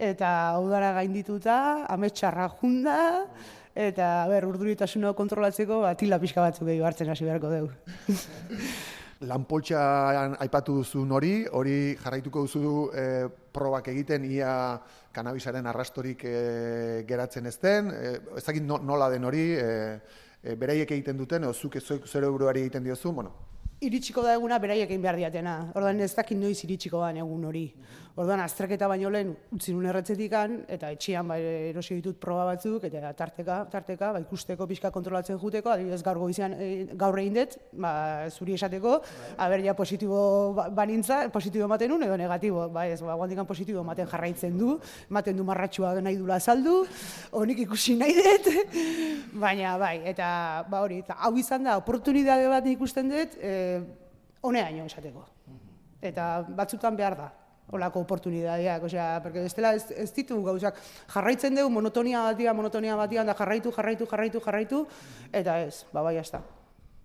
[0.00, 3.26] eta udara gaindituta, ametxarra junda,
[3.74, 7.74] eta ber, urduritasuna kontrolatzeko, ba, tila pixka batzuk gehi hartzen hasi beharko dugu.
[9.28, 14.80] Lanpoltxan aipatu duzu hori, hori jarraituko duzu du e, probak egiten ia
[15.12, 20.00] kanabisaren arrastorik e, geratzen ezten, e, ezagin nola den hori, e,
[20.42, 23.49] e, beraiek egiten duten, edo zuk zure euroari egiten diozu, bueno.
[23.80, 25.54] Iritsiko da eguna beraiek egin behar diatena.
[25.78, 27.64] Ordan ez dakit noiz iritsiko da egun hori.
[28.20, 31.38] Orduan azterketa baino lehen utzi nun erretzetikan eta etxean bai
[31.70, 36.56] erosi ditut proba batzuk eta tarteka tarteka ba ikusteko pixka kontrolatzen juteko adibidez gaur goizean
[36.58, 36.66] e,
[37.00, 37.92] gaur egin dut ba
[38.28, 38.96] zuri esateko
[39.38, 43.80] aber ja positibo ba, banintza positibo ematen un edo negatibo ba ez ba guandikan positibo
[43.80, 44.74] ematen jarraitzen du
[45.08, 46.82] ematen du marratxua nahi dula saldu
[47.30, 48.50] honik ikusi nahi dut
[49.46, 53.69] baina bai eta ba hori eta hau izan da oportunitate bat ikusten dut eh
[54.40, 55.26] honeaino esateko
[56.00, 57.28] eta batzutan behar da
[57.70, 60.78] olako oportunidadeak, osea, porque estela ez, ez ditu gauzak
[61.12, 64.80] jarraitzen dugu monotonia batia, monotonia batia, da jarraitu, jarraitu, jarraitu, jarraitu,
[65.32, 66.42] eta ez, ba, bai, hasta.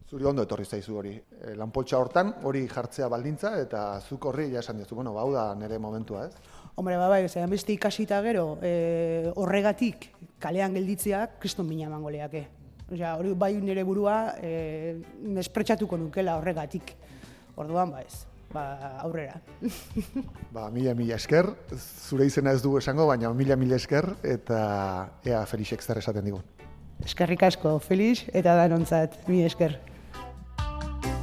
[0.09, 4.61] Zuri ondo etorri zaizu hori, e, lanpoltsa hortan, hori jartzea baldintza, eta zuk horri ja
[4.61, 6.61] esan dizu, bueno, bau da nire momentua, ez?
[6.75, 10.09] Hombre, ba, bai, zean beste ikasita gero, e, horregatik
[10.41, 12.47] kalean gelditzeak, kriston bina emango leake.
[12.91, 14.95] Osea, hori bai nire burua, e,
[15.25, 16.95] mespretsatuko nukela horregatik.
[17.55, 19.41] Orduan, ba ez ba, aurrera.
[20.55, 24.59] ba, mila, mila esker, zure izena ez dugu esango, baina mila, mila esker, eta
[25.27, 26.45] ea Felixek zer esaten digun.
[27.05, 29.75] Eskerrik asko, Felix, eta danontzat, mila esker.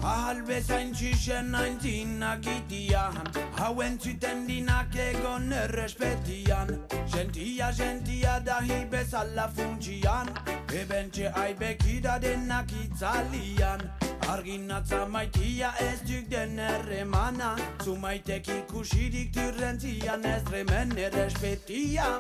[0.03, 3.15] Albezain txixen naintinak itian
[3.55, 6.73] Hauen zuten dinak egon errespetian.
[7.13, 10.33] Gentia, gentia da hi bezala funtsian
[10.75, 13.87] Ebentxe aibekida denak itzalian.
[14.33, 17.55] Arginatza maitia ez duk den erremana.
[17.85, 22.19] Zumaitek ikusirik turrentzian ez remen errespetia.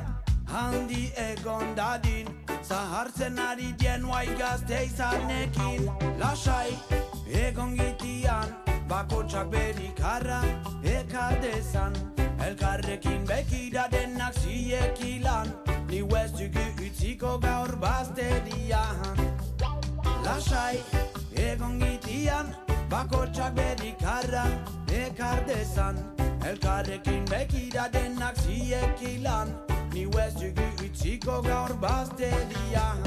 [0.52, 2.28] Handi egon dadin
[2.62, 5.88] Zahartzen ari dien guai gazte izanekin.
[6.20, 6.61] Lasai
[9.02, 10.40] Bakotxak berikarra
[10.84, 11.92] ekar dezan.
[12.46, 15.48] Elkarrekin bekira denak ziekilan
[15.88, 19.18] Ni huestugu utziko gaur bazterian.
[20.24, 20.78] Lasai
[21.34, 22.54] egon gitian
[22.90, 24.46] Bakotxak berikarra
[25.02, 25.98] ekar dezan.
[26.46, 29.50] Elkarrekin bekira denak ziekilan
[29.92, 33.02] Ni huestugu utziko gaur bazterian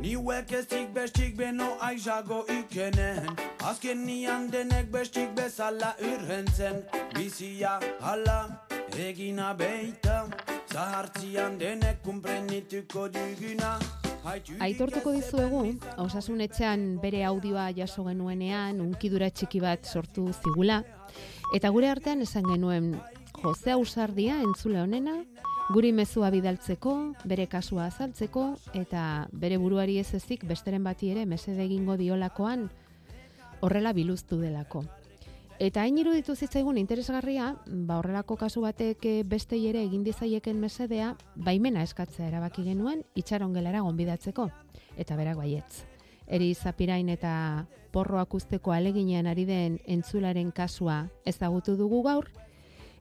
[0.00, 3.26] Ni huek eztik bestik beno aizago ikenen.
[3.66, 6.82] Azken nian denek bestik bezala urrentzen
[7.14, 8.40] Bizia hala
[8.96, 10.26] egina beita.
[10.72, 13.78] Zahartzian denek kumprenituko duguna
[14.60, 15.60] Aitortuko dizuegu,
[16.02, 20.82] osasun etxean bere audioa jaso genuenean, unkidura txiki bat sortu zigula,
[21.56, 22.90] eta gure artean esan genuen
[23.42, 25.14] Jose Ausardia entzule honena,
[25.70, 26.94] guri mezua bidaltzeko,
[27.30, 32.66] bere kasua azaltzeko, eta bere buruari ez ezik besteren bati ere mesede egingo diolakoan
[33.60, 34.82] horrela biluztu delako.
[35.58, 41.14] Eta hain iruditu zitzaigun interesgarria, ba horrelako kasu batek eh, beste ere egin dizaieken mesedea,
[41.34, 44.50] baimena eskatzea erabaki genuen itxaron gelara gonbidatzeko.
[44.96, 45.84] Eta berak baietz.
[46.26, 52.28] Eri zapirain eta porroak usteko aleginean ari den entzularen kasua ezagutu dugu gaur,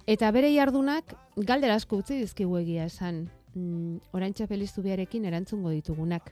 [0.08, 6.32] eta bere jardunak galdera asko utzi dizkigu egia esan, mm, orantxa felizu erantzungo ditugunak.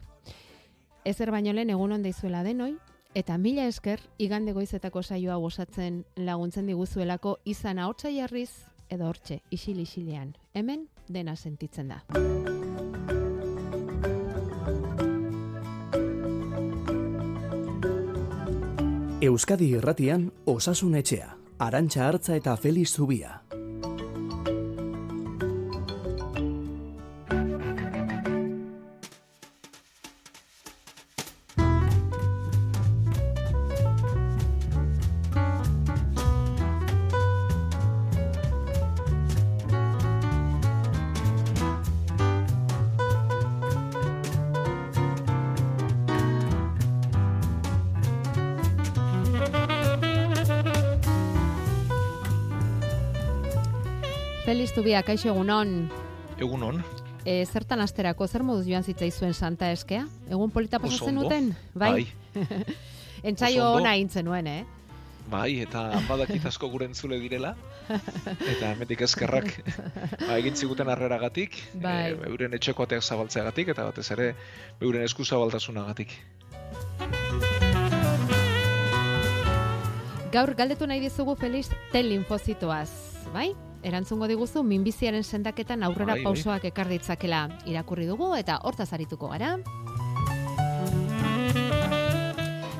[1.03, 2.77] Ezer baino lehen egun onda izuela denoi,
[3.15, 8.49] Eta mila esker, igande goizetako saioa gozatzen laguntzen diguzuelako izan ahotsa jarriz
[8.89, 10.33] edo hortxe, isil isilean.
[10.53, 12.01] Hemen, dena sentitzen da.
[19.23, 21.37] Euskadi irratian, osasun etxea.
[21.57, 23.44] Arantxa hartza eta Feliz Zubia.
[54.85, 55.69] Zubia, kaixo egunon.
[56.37, 56.75] Egunon.
[57.25, 60.03] E, zertan asterako, zer moduz joan zitzaizuen Santa Eskea?
[60.29, 61.47] Egun polita pasatzen duten?
[61.73, 61.89] Bai.
[62.35, 62.43] bai.
[63.31, 64.59] Entzaio ona intzen nuen, eh?
[65.25, 67.55] Bai, eta badakit asko gure entzule direla.
[68.53, 72.11] Eta emetik eskerrak ba, egin ziguten harreragatik, bai.
[72.13, 74.31] e, beuren etxekoateak zabaltzeagatik, eta batez ere
[74.77, 76.13] beuren esku zabaltasunagatik.
[80.29, 82.91] Gaur galdetu nahi dizugu Feliz tel linfozitoaz,
[83.33, 83.55] bai?
[83.85, 89.55] Erantzungo diguzu minbiziaren sendaketan aurrera bai, pausoak ekar ditzakela irakurri dugu eta hortaz arituko gara.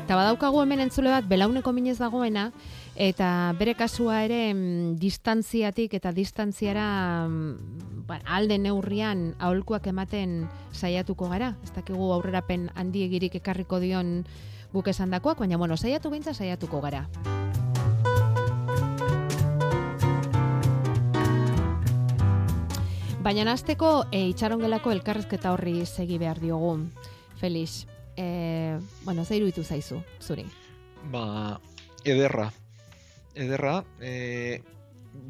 [0.05, 2.51] Eta badaukagu hemen entzule bat belauneko minez dagoena
[2.95, 6.85] eta bere kasua ere mm, distantziatik eta distantziara
[7.25, 11.55] mm, ba, alde neurrian aholkuak ematen saiatuko gara.
[11.65, 14.19] Ez dakigu aurrerapen handiegirik ekarriko dion
[14.75, 17.07] guk esandakoak, baina bueno, saiatu bintza saiatuko gara.
[23.25, 26.75] Baina nazteko e, itxarongelako elkarrezketa horri segi behar diogu.
[27.39, 30.45] Felix, e, bueno, zeiru ditu zaizu, zuri?
[31.09, 31.57] Ba,
[32.05, 32.51] ederra.
[33.33, 34.61] Ederra, e,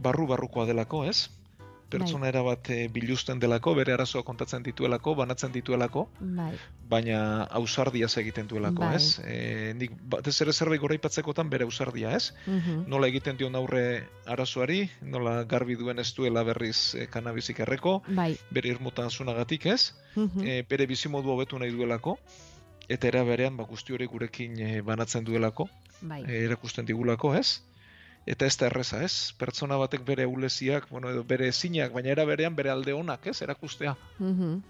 [0.03, 1.29] barru-barrukoa delako, ez?
[1.97, 2.31] Pertsona bai.
[2.33, 6.51] erabat e, biluzten delako, bere arazoa kontatzen dituelako, banatzen dituelako, bai.
[6.89, 7.19] baina
[7.59, 8.95] ausardia egiten duelako, bai.
[8.95, 9.19] ez?
[9.25, 12.33] E, nik, batez ere zerbait goraipatzekotan bere ausardia, ez?
[12.45, 12.85] Mhm.
[12.91, 13.85] Nola egiten dion aurre
[14.25, 18.33] arazoari, nola garbi duen ez duela berriz e, kanabizik erreko, bai.
[18.51, 19.93] bere irmutan zunagatik, ez?
[20.15, 20.45] Mhm.
[20.45, 22.17] E, bere bizimodu hobetu nahi duelako,
[22.87, 25.69] eta era berean, ba, guzti hori gurekin e, banatzen duelako,
[26.01, 26.23] bai.
[26.27, 27.61] e, erakusten digulako, ez?
[28.25, 29.33] Eta ez da erreza, ez?
[29.37, 33.41] Pertsona batek bere uleziak, bueno, edo bere ezinak, baina era berean bere alde onak, ez?
[33.41, 33.97] Erakustea.
[34.19, 34.63] Mm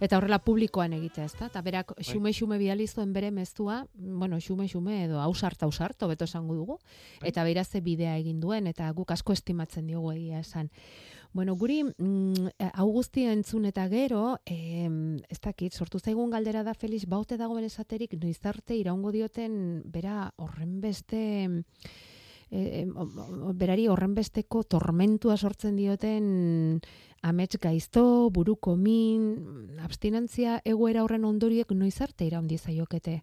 [0.00, 1.46] Eta horrela publikoan egitea, ezta?
[1.50, 2.04] Eta berak bai.
[2.06, 6.78] xume xume bializuen bere meztua, bueno, xume xume edo ausart ausart hobeto esango dugu.
[7.20, 7.30] Bai.
[7.30, 10.70] Eta beraz ze bidea egin duen eta guk asko estimatzen diogu egia esan.
[11.32, 14.90] Bueno, guri mm, Augustia entzun eta gero, eh,
[15.28, 20.32] ez dakit, sortu zaigun galdera da Felix, baute dagoen esaterik noiz arte iraungo dioten bera
[20.36, 21.22] horren beste
[22.50, 22.84] e,
[23.54, 26.80] berari horrenbesteko tormentua sortzen dioten
[27.22, 33.20] amets gaizto, buruko min, abstinentzia egoera horren ondoriek noiz arte iraundi zaiokete?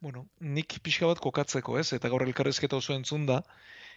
[0.00, 1.90] Bueno, nik pixka bat kokatzeko, ez?
[1.92, 3.42] Eta gaur elkarrezketa oso entzun da,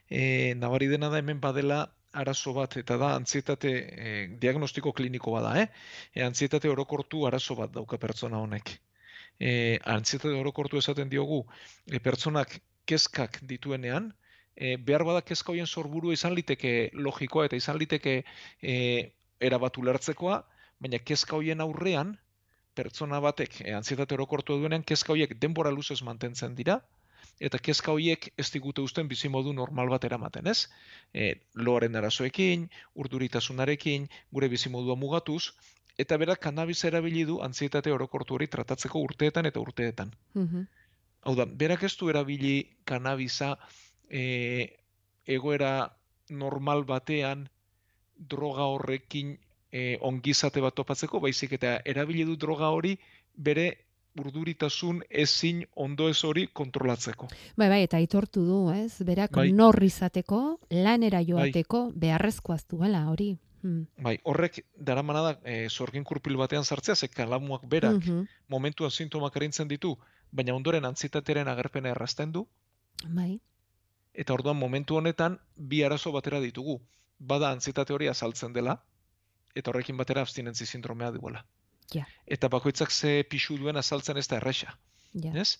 [0.09, 1.85] e, nabari dena da hemen badela
[2.23, 4.09] arazo bat, eta da antzietate e,
[4.41, 5.69] diagnostiko kliniko bada, eh?
[6.13, 8.75] E, antzietate orokortu arazo bat dauka pertsona honek.
[9.39, 11.45] E, antzietate orokortu esaten diogu,
[11.87, 14.11] e, pertsonak kezkak dituenean,
[14.55, 18.23] e, behar badak kezka hoien sorburu izan liteke logikoa eta izan liteke
[18.61, 18.75] e,
[19.39, 20.41] erabatu lertzekoa,
[20.79, 22.17] baina kezka hoien aurrean,
[22.75, 26.79] pertsona batek e, antzietate orokortu duenean, kezka hoiek denbora luzez mantentzen dira,
[27.39, 30.67] eta kezka hoiek ez digute usten bizimodu normal bat eramaten, ez?
[31.13, 32.67] E, loaren arazoekin,
[32.99, 35.53] urduritasunarekin, gure bizimodua mugatuz,
[35.99, 40.15] eta berak kanabis erabili du antzietate orokortu hori tratatzeko urteetan eta urteetan.
[40.33, 40.71] Mm
[41.23, 43.53] Hau da, berak ez du erabili kanabisa
[44.09, 44.79] e,
[45.25, 45.93] egoera
[46.29, 47.49] normal batean
[48.17, 49.37] droga horrekin
[49.71, 52.97] e, ongizate bat topatzeko, baizik eta erabili du droga hori
[53.35, 53.71] bere
[54.19, 57.27] urduritasun ezin ondo ez hori kontrolatzeko.
[57.57, 59.01] Bai, bai, eta aitortu du, ez?
[59.01, 59.51] Berak Bai.
[59.51, 63.31] nor izateko, lanera joateko, beharrezkoaz duela hori.
[63.63, 63.87] Hmm.
[63.97, 68.27] Bai, horrek daramana da e, sorgin kurpil batean sartzea, ze kalamuak berak Mhm.
[68.49, 69.97] momentuan sintomak arintzen ditu,
[70.31, 72.47] baina ondoren antzietateren agerpena errazten du,
[73.07, 73.39] Bai,
[74.13, 76.79] eta orduan momentu honetan bi arazo batera ditugu.
[77.19, 78.77] Bada antzietate hori azaltzen dela,
[79.55, 81.45] eta horrekin batera abstinentzi sindromea duela.
[81.93, 82.05] Ja.
[82.25, 84.77] Eta bakoitzak ze pixu duen azaltzen ez da erresa.
[85.13, 85.33] ja.
[85.33, 85.59] Ez?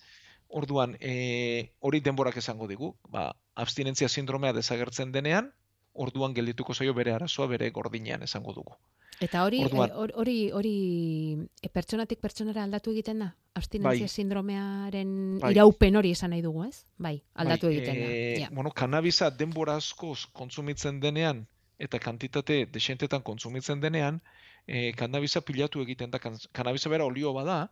[0.50, 5.52] Orduan, e, hori denborak esango digu, ba, abstinentzia sindromea desagertzen denean,
[5.94, 8.76] orduan geldituko zaio bere arazoa bere gordinean esango dugu.
[9.21, 13.36] Eta hori, eh, hor- hori, hori e, pertsonatik pertsonara aldatu egiten da?
[13.54, 14.10] Abstinentzia Bai.
[14.10, 15.52] sindromearen Bai.
[15.54, 16.86] iraupen hori esan nahi dugu, ez?
[16.97, 18.39] Bai, aldatu Bai, egiten e, da.
[18.41, 18.49] Ja.
[18.52, 21.45] Bueno, kanabisa denbora askoz kontsumitzen denean,
[21.78, 24.21] eta kantitate desentetan kontsumitzen denean,
[24.67, 26.19] e, kanabisa pilatu egiten da.
[26.19, 27.71] Kan- Kanabisa bera olio bada,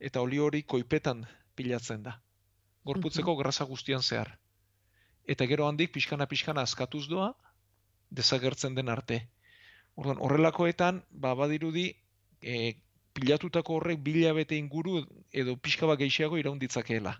[0.00, 2.20] eta olio hori koipetan pilatzen da.
[2.84, 4.38] Gorputzeko grasa guztian zehar.
[5.26, 7.34] Eta gero handik pixkana-pixkana askatuz doa,
[8.10, 9.28] desagertzen den arte.
[9.96, 11.90] Orduan, horrelakoetan, ba, badirudi,
[12.40, 12.74] e,
[13.12, 17.18] pilatutako horrek bilabete inguru edo pixka bat gehiago iraun ditzakeela.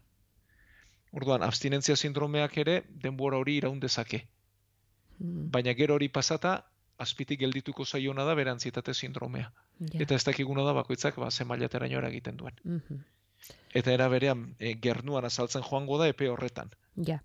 [1.12, 4.26] Orduan, abstinentzia sindromeak ere denbora hori iraun dezake.
[5.18, 6.54] Mm, Baina gero hori pasata,
[6.98, 9.52] azpitik geldituko zaiona da berantzietate sindromea.
[9.80, 10.00] ja.
[10.00, 12.54] Eta ez dakiguna da bakoitzak ba, ze mailateraino eragiten duen.
[12.64, 13.04] Mhm.
[13.74, 16.70] Eta era berean, e, gernuan azaltzen joango da epe horretan.
[16.96, 17.22] Ja.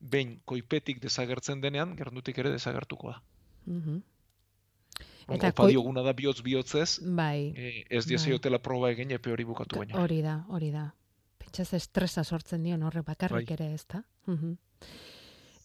[0.00, 3.22] Behin koipetik desagertzen denean, gernutik ere desagertuko da.
[3.66, 3.96] Mhm.
[3.96, 4.09] Eta
[5.28, 8.08] Eta Opa koi- dioguna da bihotz bihotzez, Bai, e, ez Bai.
[8.08, 9.98] diezaiotela proba egin epe hori bukatu baino.
[10.02, 10.94] hori da, hori da.
[11.38, 13.54] Pentsa ze estresa sortzen dion horrek bakarrik Bai.
[13.54, 14.02] ere, ez da?
[14.26, 14.56] Mhm.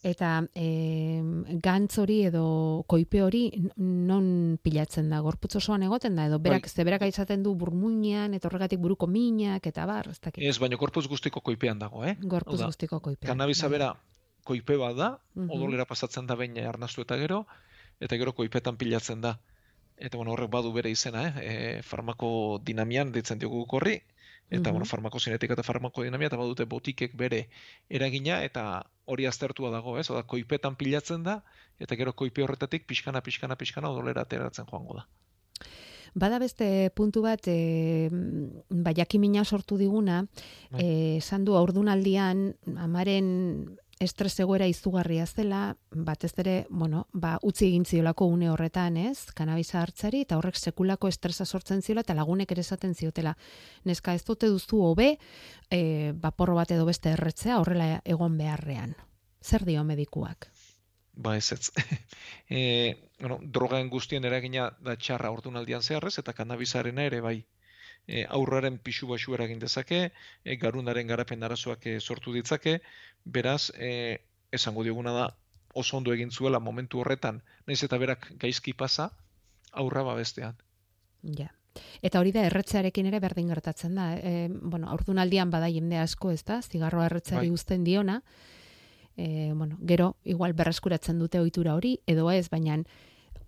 [0.05, 1.21] Eta e,
[1.65, 3.47] gantz hori edo koipe hori
[3.81, 5.19] non pilatzen da?
[5.25, 6.27] Gorputz osoan egoten da?
[6.27, 6.69] Edo berak, Bai.
[6.69, 10.43] ze berak izaten du burmuinean, eta horregatik buruko minak, eta bar, ez dakit.
[10.43, 12.17] Ez, baina korpuz guztiko koipean dago, eh?
[12.21, 13.27] Gorputz Hau da, guztiko koipea.
[13.31, 13.79] Kanabisa bai.
[13.79, 13.95] bera
[14.43, 15.49] koipe bat da, Mhm.
[15.49, 17.47] odolera pasatzen da behin arnastu eta gero,
[17.99, 19.39] eta gero koipetan pilatzen da.
[19.97, 21.33] Eta bueno, horrek badu bere izena, eh?
[21.79, 24.01] E, farmako dinamian ditzen diogu guk horri,
[24.49, 24.71] eta Mhm.
[24.71, 27.47] bueno, farmakosinetika eta farmakodinamia, eta badute botikek bere
[27.89, 30.09] eragina, eta hori aztertua dago, ez?
[30.09, 31.43] Oda, koipetan pilatzen da,
[31.79, 35.07] eta gero koipe horretatik pixkana, pixkana, pixkana odolera ateratzen joango da.
[36.17, 38.07] Bada beste puntu bat, e,
[38.69, 40.25] ba, jakimina sortu diguna,
[40.71, 40.81] Bai.
[40.81, 47.85] eh, esan du aurdunaldian amaren estres egoera izugarria zela, batez ere, bueno, ba, utzi egin
[47.85, 49.31] ziolako une horretan, ez?
[49.35, 53.35] Kanabisa hartzari, eta horrek sekulako estresa sortzen ziola, eta lagunek ere esaten ziotela.
[53.85, 55.15] Neska, ez dute duzu hobe,
[55.71, 58.95] e, ba, porro bat edo beste erretzea, horrela egon beharrean.
[59.41, 60.49] Zer dio medikuak?
[61.15, 61.71] Ba ez ez.
[62.49, 67.37] e, bueno, drogaen guztien eragina da txarra ordunaldian zeharrez, eta kanabisarena ere bai.
[68.07, 70.11] E, aurraren pixu baxu eragin dezake,
[70.43, 72.79] e, garunaren garapen arazoak e, sortu ditzake,
[73.25, 75.27] beraz, e, esango dioguna da,
[75.73, 79.09] oso ondo egin zuela momentu horretan, naiz eta berak gaizki pasa,
[79.71, 80.55] aurra babestean.
[81.21, 81.51] Ja.
[82.05, 84.13] Eta hori da erretzearekin ere berdin gertatzen da.
[84.15, 86.61] E, bueno, aurdunaldian bada jende asko, ez da?
[86.61, 87.57] Zigarroa erretzeari Bai.
[87.57, 88.21] uzten diona.
[89.17, 92.79] E, bueno, gero, igual berreskuratzen dute ohitura hori, edo ez, baina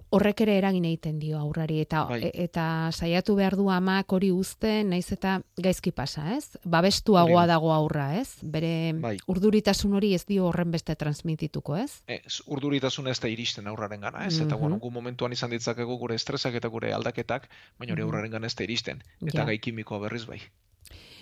[0.10, 2.22] horrek ere eragin egiten dio aurrari eta Bai.
[2.26, 6.58] e- eta saiatu behar du amak hori uzten, naiz eta gaizki pasa, ez?
[6.64, 8.38] Babestuagoa dago aurra, ez?
[8.42, 9.18] Bere Bai.
[9.28, 12.02] urduritasun hori ez dio horren beste transmitituko, ez?
[12.08, 14.40] Ez, urduritasuna ez da iristen aurraren gana, ez?
[14.40, 14.60] Eta, Mhm.
[14.62, 18.08] bueno, gu momentuan izan ditzakegu gure estresak eta gure aldaketak, baina hori Mhm.
[18.10, 19.04] aurraren gana ez da iristen.
[19.26, 19.46] Eta Ja.
[19.46, 20.40] gai kimikoa berriz bai.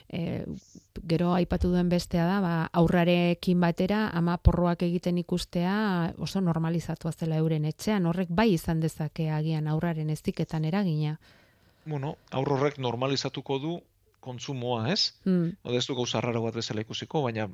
[0.10, 0.46] E,
[1.08, 7.40] gero aipatu duen bestea da, ba, aurrarekin batera ama porroak egiten ikustea oso normalizatua zela
[7.42, 11.18] euren etxean, horrek bai izan dezake agian aurraren eztiketan eragina.
[11.86, 13.76] Bueno, aur horrek normalizatuko du
[14.26, 15.14] kontsumoa, ez?
[15.26, 17.46] Mm, Oda ez du gauza raro bat bezala ikusiko, baina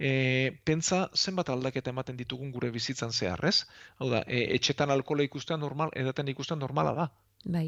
[0.00, 3.66] e, pentsa zenbat aldaketa ematen ditugun gure bizitzan zehar, ez?
[4.00, 7.10] Hau da, e, etxetan alkohola ikustea normal, edaten ikustea normala da,
[7.44, 7.66] bai,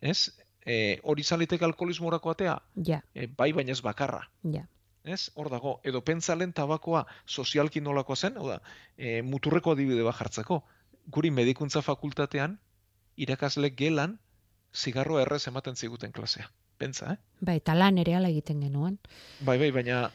[0.00, 0.30] ez?
[0.66, 4.66] E, hori izan liteke alkoholismorako atea, ja, e, bai baina ez bakarra, ja.
[5.04, 5.30] ez?
[5.34, 8.60] Hor dago, edo pentsa lehen tabakoa sozialki nolakoa zen, hau da,
[8.96, 10.62] e, muturreko adibide bat jartzeko.
[11.10, 12.58] Guri medikuntza fakultatean,
[13.16, 14.18] irakasle gelan,
[14.74, 16.46] zigarroa errez ematen ziguten klasea.
[16.78, 17.16] Pentsa, eh?
[17.40, 18.98] Bai, eta lan ere ala egiten genuen.
[19.40, 20.10] Bai, bai, baina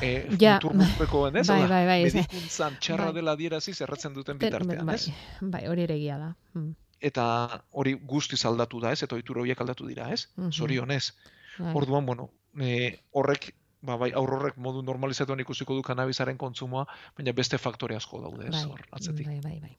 [0.00, 1.46] e, Ja, mutur muturrekoen, ez?
[1.48, 3.14] Bai, bai, bai, ez- medikuntzan txarra bai.
[3.18, 5.10] dela adieraziz erratzen duten Ten- bitartean, bai, ez?
[5.40, 6.30] bai, hori ere egia da.
[6.54, 6.72] Mm,
[7.02, 7.24] Eta
[7.72, 9.02] hori guztiz aldatu da, ez?
[9.02, 10.28] Eta ohitura horiek aldatu dira, ez?
[10.36, 10.52] Mhm.
[10.52, 11.12] Zorionez.
[11.58, 11.74] bai.
[11.76, 16.86] Orduan, bueno, e, horrek, ba, bai, aur horrek modu normalizatuan ikusiko du kanabisaren kontsumoa,
[17.18, 18.54] baina beste faktore asko daude, ez?
[18.54, 19.26] bai, Hor, atzetik.
[19.26, 19.76] bai, bai, bai.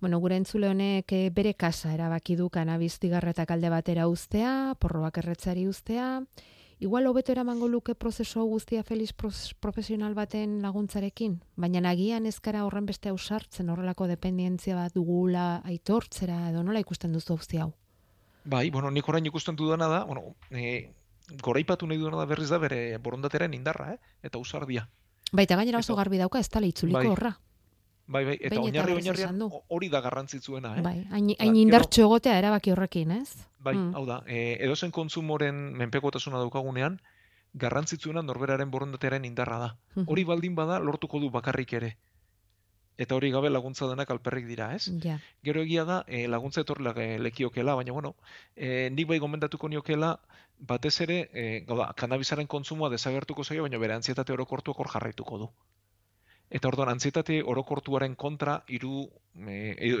[0.00, 5.20] Bueno, gure entzule honek eh, bere kasa erabaki du kanabis zigarretak alde batera uztea, porroak
[5.22, 6.24] erretzari uztea,
[6.82, 12.88] Igual hobeto eramango luke prozesu hau guztia feliz profesional baten laguntzarekin, baina nagian ezkara horren
[12.88, 17.68] beste ausartzen horrelako dependientzia bat dugula aitortzera edo nola ikusten duzu hau hau?
[18.44, 20.90] Bai, bueno, nik orain ikusten dudana da, bueno, e,
[21.38, 23.98] goraipatu nahi dudana da berriz da bere borondateren indarra, eh?
[24.20, 24.88] eta usardia.
[25.30, 27.06] Baita gainera oso garbi dauka, ez tala itzuliko bai.
[27.14, 27.36] horra.
[28.06, 30.82] Bai, bai, eta oinarri oinarrian hori da garrantzitsuena, eh?
[30.84, 33.46] Bai, hain, hain indartxo egotea erabaki horrekin, ez?
[33.62, 33.94] Bai, mm.
[33.96, 36.98] hau da, e, edozen kontsumoren menpekotasuna daukagunean,
[37.54, 39.70] garrantzitsuena norberaren borondatearen indarra da.
[40.06, 41.96] Hori baldin bada lortuko du bakarrik ere.
[43.00, 44.90] Eta hori gabe laguntza denak alperrik dira, ez?
[45.04, 45.18] Ja.
[45.44, 48.14] Gero egia da, e, laguntza etorri e, lekiokela, baina bueno,
[48.56, 50.18] e, nik bai gomendatuko niokela,
[50.58, 55.38] batez ere, e, gau da, kanabizaren kontsumoa desagertuko zaio, baina bere antzietate orokortuak hor jarraituko
[55.38, 55.48] du.
[56.52, 59.06] Eta orduan, antzietate orokortuaren kontra iru,
[59.48, 59.56] e,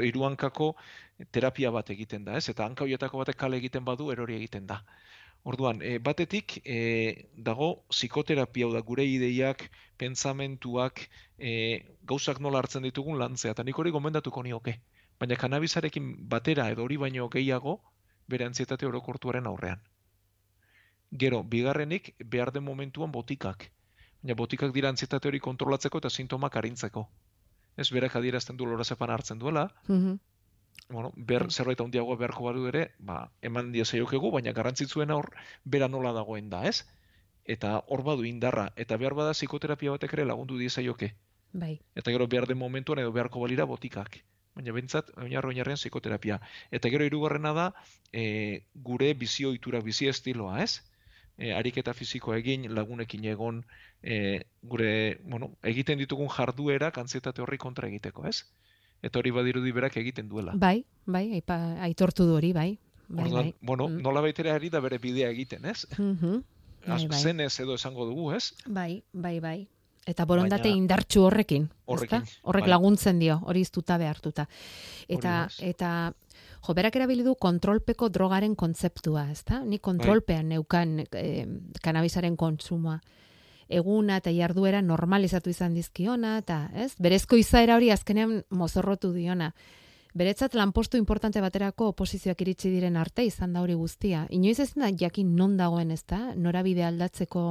[0.08, 0.74] iru hankako
[1.32, 2.50] terapia bat egiten da, ez?
[2.52, 4.82] Eta hanka horietako batek kale egiten badu, erori egiten da.
[5.48, 6.76] Orduan, e, batetik e,
[7.48, 9.64] dago psikoterapia da gure ideiak,
[9.98, 11.06] pentsamentuak,
[11.38, 11.54] e,
[12.12, 14.76] gauzak nola hartzen ditugun lantzea, eta nik hori gomendatuko nioke.
[15.18, 17.78] Baina kanabizarekin batera edo hori baino gehiago,
[18.28, 19.80] bere antzietate orokortuaren aurrean.
[21.24, 23.72] Gero, bigarrenik, behar den momentuan botikak.
[24.22, 27.06] Baina botikak dira antzietate hori kontrolatzeko eta sintomak arintzeko.
[27.76, 30.20] Ez berak adierazten du lorazepan hartzen duela, mm
[30.88, 35.30] bueno, ber, zerbait handiagoa beharko badu ere, ba, eman dio zeiokegu, baina garrantzitzuena hor,
[35.64, 36.84] bera nola dagoen da, ez?
[37.54, 41.12] Eta hor badu indarra, eta behar bada psikoterapia batek ere lagundu die zaioke.
[41.52, 41.72] Bai.
[41.94, 44.20] Eta gero behar den momentuan edo beharko balira botikak.
[44.54, 46.38] Baina bentsat, oinarro oinarrean psikoterapia.
[46.70, 47.66] Eta gero hirugarrena da,
[48.12, 50.82] e, gure bizio itura, bizi estiloa, ez?
[51.42, 53.62] E, ariketa fisiko egin, lagunekin egon,
[54.02, 54.92] e, gure,
[55.26, 58.44] bueno, egiten ditugun jarduera kantzietate horri kontra egiteko, ez?
[59.02, 60.54] Eta hori badirudi berak egiten duela.
[60.54, 62.70] Bai, bai, aipa, aitortu du hori, bai.
[63.08, 63.54] bai, Orduan, bai.
[63.60, 64.02] bueno, mm.
[64.06, 65.86] nola baitere ari da bere bidea egiten, ez?
[65.98, 66.42] Mm -hmm.
[66.86, 67.20] bai, bai.
[67.20, 68.54] Zenez edo esango dugu, ez?
[68.66, 69.68] Bai, bai, bai.
[70.06, 72.70] Eta borondate Baina, indartxu horrekin, horrekin Horrek bai.
[72.70, 74.48] laguntzen dio, hori iztuta behartuta.
[75.08, 76.12] Eta, eta
[76.66, 79.62] jo, berak erabili du kontrolpeko drogaren kontzeptua, ezta?
[79.64, 80.56] Ni kontrolpean bai.
[80.56, 81.46] neukan e,
[81.82, 83.00] kanabisaren kontsumoa.
[83.72, 86.92] Eguna eta jarduera normalizatu izan dizkiona, eta, ez?
[86.98, 89.52] Berezko izaera hori azkenean mozorrotu diona.
[90.14, 94.26] Beretzat lanpostu importante baterako oposizioak iritsi diren arte izan da hori guztia.
[94.30, 96.34] Inoiz ez da jakin non dagoen, ezta?
[96.36, 97.44] Norabide aldatzeko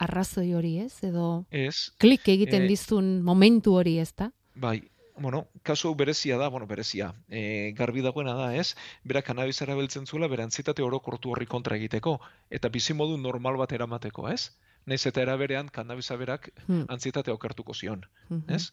[0.00, 0.94] arrazoi hori, ez?
[1.04, 4.30] Edo ez, klik egiten e, dizun momentu hori, ezta?
[4.56, 4.80] Bai,
[5.18, 8.74] bueno, kasu berezia da, bueno, berezia, e, garbi dagoena da, ez?
[9.04, 12.18] Bera kanabis erabiltzen zuela, berantzitate orokortu horri kontra egiteko,
[12.50, 14.52] eta bizi modu normal bat eramateko, ez?
[14.86, 16.84] Naiz eta eraberean kanabisa berak hmm.
[16.92, 18.44] antzitate okertuko zion, hmm.
[18.54, 18.70] ez?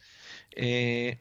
[0.55, 1.17] E,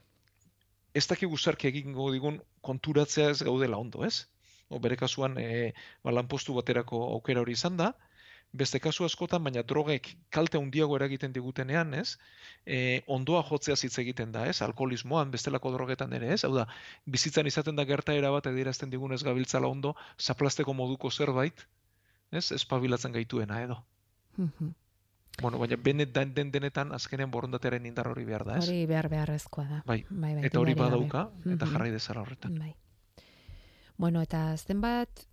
[0.94, 4.26] ez daki guzarki egingo digun konturatzea ez gaudela ondo, ez?
[4.68, 5.72] O, bere kasuan, e,
[6.04, 7.92] ba, lanpostu baterako aukera hori izan da,
[8.52, 12.18] beste kasu askotan, baina drogek kalte handiago eragiten digutenean, ez?
[12.66, 14.60] E, ondoa jotzea hitz egiten da, ez?
[14.62, 16.42] Alkoholismoan, bestelako drogetan ere, ez?
[16.44, 16.66] Hau da,
[17.06, 21.64] bizitzan izaten da gertaera bat edirazten digunez gabiltzala ondo, zaplasteko moduko zerbait,
[22.30, 22.50] ez?
[22.52, 23.80] Espabilatzen gaituena edo.
[25.40, 28.68] Bueno, baina den, den denetan azkenean borondatearen indar hori behar da, ez?
[28.68, 29.82] Hori behar beharrezkoa da.
[29.86, 32.58] Bai, bai, bai eta hori badauka, eta jarrai dezala horretan.
[32.60, 32.74] Bai.
[33.96, 35.24] Bueno, eta zenbat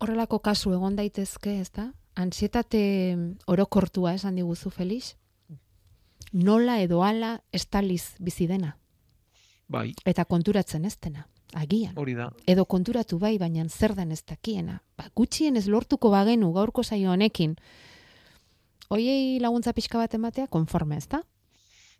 [0.00, 1.90] horrelako kasu egon daitezke, ez da?
[2.18, 3.16] Ansietate
[3.46, 5.14] orokortua esan diguzu Felix?
[6.32, 8.74] Nola edo ala estaliz bizi dena?
[9.68, 9.92] Bai.
[10.08, 11.94] Eta konturatzen ez dena, agian.
[11.96, 12.28] Hori da.
[12.48, 14.80] Edo konturatu bai, baina zer den ez dakiena.
[14.96, 17.56] Ba, gutxien ez lortuko bagenu gaurko saio honekin.
[18.88, 21.22] Oiei laguntza pixka bat ematea, konforme ez da?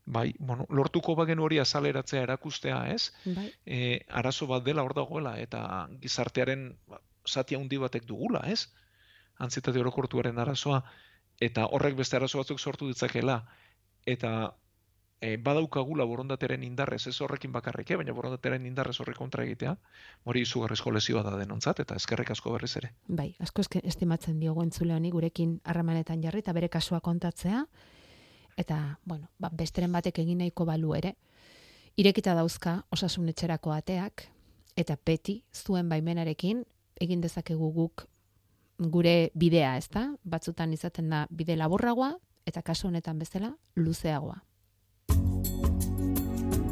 [0.09, 3.13] Bai, bueno, lortuko bagenu hori azaleratzea erakustea, ez?
[3.25, 3.51] Bai.
[3.67, 6.71] E, arazo bat dela hor dagoela, eta gizartearen
[7.29, 8.71] zati handi batek dugula, ez?
[9.39, 10.83] Antzietate orokortuaren arazoa,
[11.41, 13.43] eta horrek beste arazo batzuk sortu ditzakela,
[14.07, 14.33] eta
[15.21, 17.99] e, badaukagula borondateren indarrez, ez horrekin bakarrik, eh?
[18.01, 19.75] baina borondateren indarrez horrek kontra egitea,
[20.25, 22.93] hori izugarrizko lesioa da denontzat, eta eskerrik asko berriz ere.
[23.09, 27.65] Bai, asko estimatzen diogu entzule honi gurekin harremanetan jarri, eta bere kasua kontatzea,
[28.59, 31.15] eta, bueno, ba, besteren batek egin nahiko balu ere,
[31.99, 34.29] irekita dauzka osasun etxerako ateak,
[34.79, 36.63] eta beti zuen baimenarekin
[37.03, 38.07] egin dezakegu guk
[38.79, 40.15] gure bidea, ezta?
[40.25, 42.15] Batzutan izaten da bide laburragoa
[42.47, 44.43] eta kasu honetan bezala luzeagoa.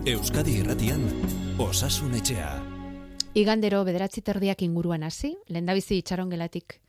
[0.07, 1.03] Euskadi Irratian
[1.59, 2.51] Osasun Etxea.
[3.35, 6.81] Igandero bederatzi terdiak inguruan hasi, lehendabizi itxaron gelatik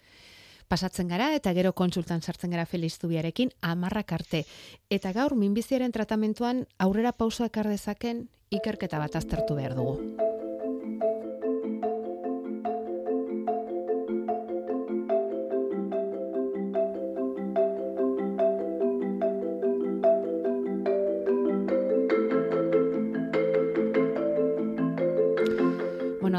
[0.68, 4.46] pasatzen gara eta gero kontsultan sartzen gara Feliz Zubiarekin amarrak arte.
[4.90, 10.27] Eta gaur minbiziaren tratamentuan aurrera pausoak ardezaken ikerketa bat aztertu behar dugu.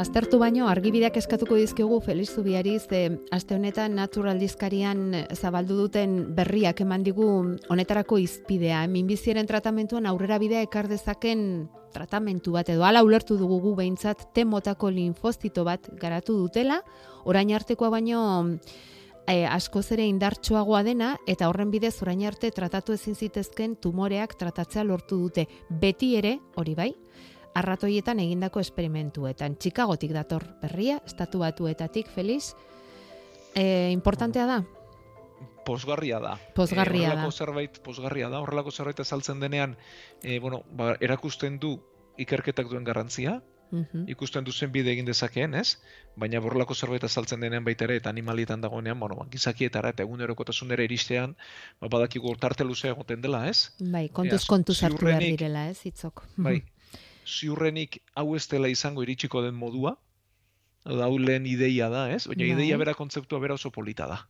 [0.09, 7.05] Aztertu baino, argibideak eskatuko dizkigu Feliz Zubiari, ze aste honetan naturaldizkarian zabaldu duten berriak eman
[7.05, 7.27] digu
[7.69, 8.87] honetarako izpidea.
[8.89, 14.89] Minbiziaren tratamentuan aurrera bidea ekar dezaken tratamentu bat edo ala ulertu dugu gu behintzat temotako
[14.97, 16.81] linfostito bat garatu dutela,
[17.25, 18.21] orain artekoa baino
[19.29, 24.89] e, askoz ere indartsuagoa dena eta horren bidez orain arte tratatu ezin zitezken tumoreak tratatzea
[24.89, 25.51] lortu dute.
[25.69, 26.95] Beti ere, hori bai,
[27.59, 29.57] arratoietan egindako esperimentuetan.
[29.59, 32.55] Chicagotik dator berria, estatu batuetatik, Feliz.
[33.55, 34.59] E, importantea da?
[35.67, 36.39] Posgarria da.
[36.57, 37.13] Posgarria e, da.
[37.13, 38.41] horrelako zerbait, posgarria da.
[38.41, 39.77] Horrelako zerbait azaltzen denean,
[40.23, 41.77] e, bueno, ba, erakusten du
[42.19, 43.41] ikerketak duen garrantzia,
[43.71, 44.09] Mhm.
[44.09, 45.77] ikusten duzen bide egin dezakeen, ez?
[46.17, 50.87] Baina borrelako zerbait azaltzen denean baita ere eta animalietan dagoenean, bueno, ba, gizakietara eta egunerokotasunera
[50.89, 51.37] iristean,
[51.81, 53.75] ba, badakigu tarte luzea egoten dela, ez?
[53.79, 56.25] Bai, kontuz Ea, kontu sartu behar direla, ez, hitzok.
[56.37, 56.63] Bai,
[57.29, 59.97] ziurrenik hau ez dela izango iritsiko den modua,
[60.85, 62.27] hau lehen ideia da, ez?
[62.27, 62.53] Baina Bai.
[62.57, 64.23] ideia bera kontzeptua bera oso polita da.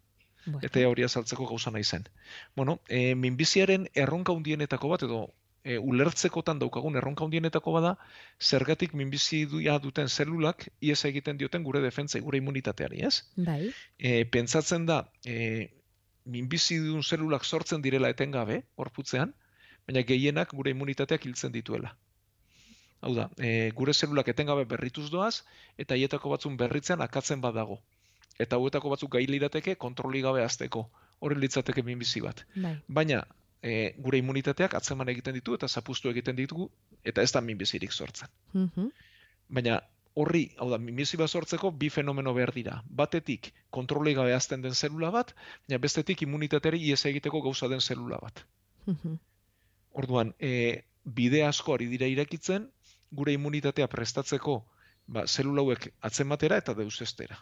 [0.47, 0.65] Bueno.
[0.65, 2.09] Eta hori azaltzeko gauza nahi zen.
[2.57, 5.21] Bueno, e, minbiziaren erronka hundienetako bat, edo
[5.63, 7.95] e, ulertzekotan daukagun erronka hundienetako bada,
[8.41, 13.25] zergatik minbizia duten zelulak ies egiten dioten gure defentzai, gure immunitateari, ez?
[13.37, 13.69] Bai,
[13.99, 15.69] E, pentsatzen da, e,
[16.25, 19.35] minbizidun zelulak sortzen direla etengabe, horputzean,
[19.87, 21.95] baina gehienak gure immunitateak hiltzen dituela.
[23.01, 25.43] Hau da, e, gure zelulak etengabe berrituz doaz,
[25.79, 27.79] eta hietako batzun berritzen akatzen badago.
[28.39, 30.89] Eta hauetako batzuk gai lirateke kontroli gabe azteko.
[31.21, 32.45] Hori litzateke minbizi bat.
[32.55, 32.77] bai.
[32.89, 33.23] Baina
[33.63, 36.69] e, gure immunitateak atzeman egiten ditu eta zapustu egiten ditugu,
[37.05, 38.29] eta ez da minbizirik sortzen.
[38.53, 38.91] Mhm.
[39.49, 39.81] Baina
[40.19, 42.81] horri, hau da, minbizi bat sortzeko bi fenomeno behar dira.
[43.01, 45.35] Batetik kontroli gabe azten den zelula bat,
[45.67, 48.45] baina bestetik immunitateari ies egiteko gauza den zelula bat.
[48.87, 49.19] Mhm.
[50.03, 52.69] Orduan, e, bide asko ari dira irakitzen,
[53.11, 54.59] gure immunitatea prestatzeko
[55.07, 57.39] ba, zelula hauek atzematera eta deusestera.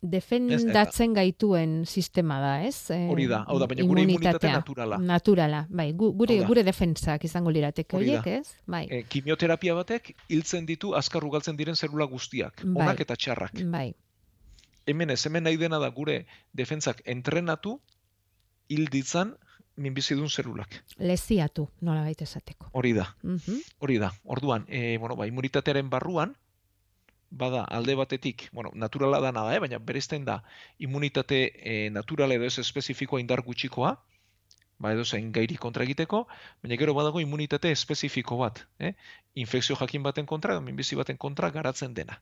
[0.00, 2.88] Defendatzen gaituen sistema da, ez?
[3.12, 4.96] Hori da, hau da, baina gure immunitate naturala.
[4.96, 8.54] Naturala, bai, gu, gure, gure defentsak izango lirateke horiek, ez?
[8.64, 12.86] Bai, E, kimioterapia batek hiltzen ditu azkar ugaltzen diren zelula guztiak, Bai.
[12.86, 13.60] onak eta txarrak.
[13.70, 13.90] bai,
[14.86, 16.24] Hemen ez, hemen nahi dena da gure
[16.56, 17.76] defentsak entrenatu
[18.68, 19.34] hil ditzan
[19.80, 20.76] minbizidun zelulak.
[20.98, 22.68] leziatu, nola baita esateko.
[22.72, 23.60] Hori da, Mhm.
[23.78, 24.12] hori da.
[24.24, 26.36] Orduan, e, bueno, ba, immunitatearen barruan,
[27.30, 29.60] bada alde batetik, bueno, naturala da nada, eh?
[29.62, 30.42] baina bereizten da
[30.78, 33.92] immunitate e, naturala edo ez espezifikoa indar gutxikoa,
[34.80, 36.26] ba edo zein gairi kontra egiteko,
[36.62, 38.94] baina gero badago immunitate espezifiko bat, eh?
[39.34, 42.20] infekzio jakin baten kontra, minbizi baten kontra garatzen dena.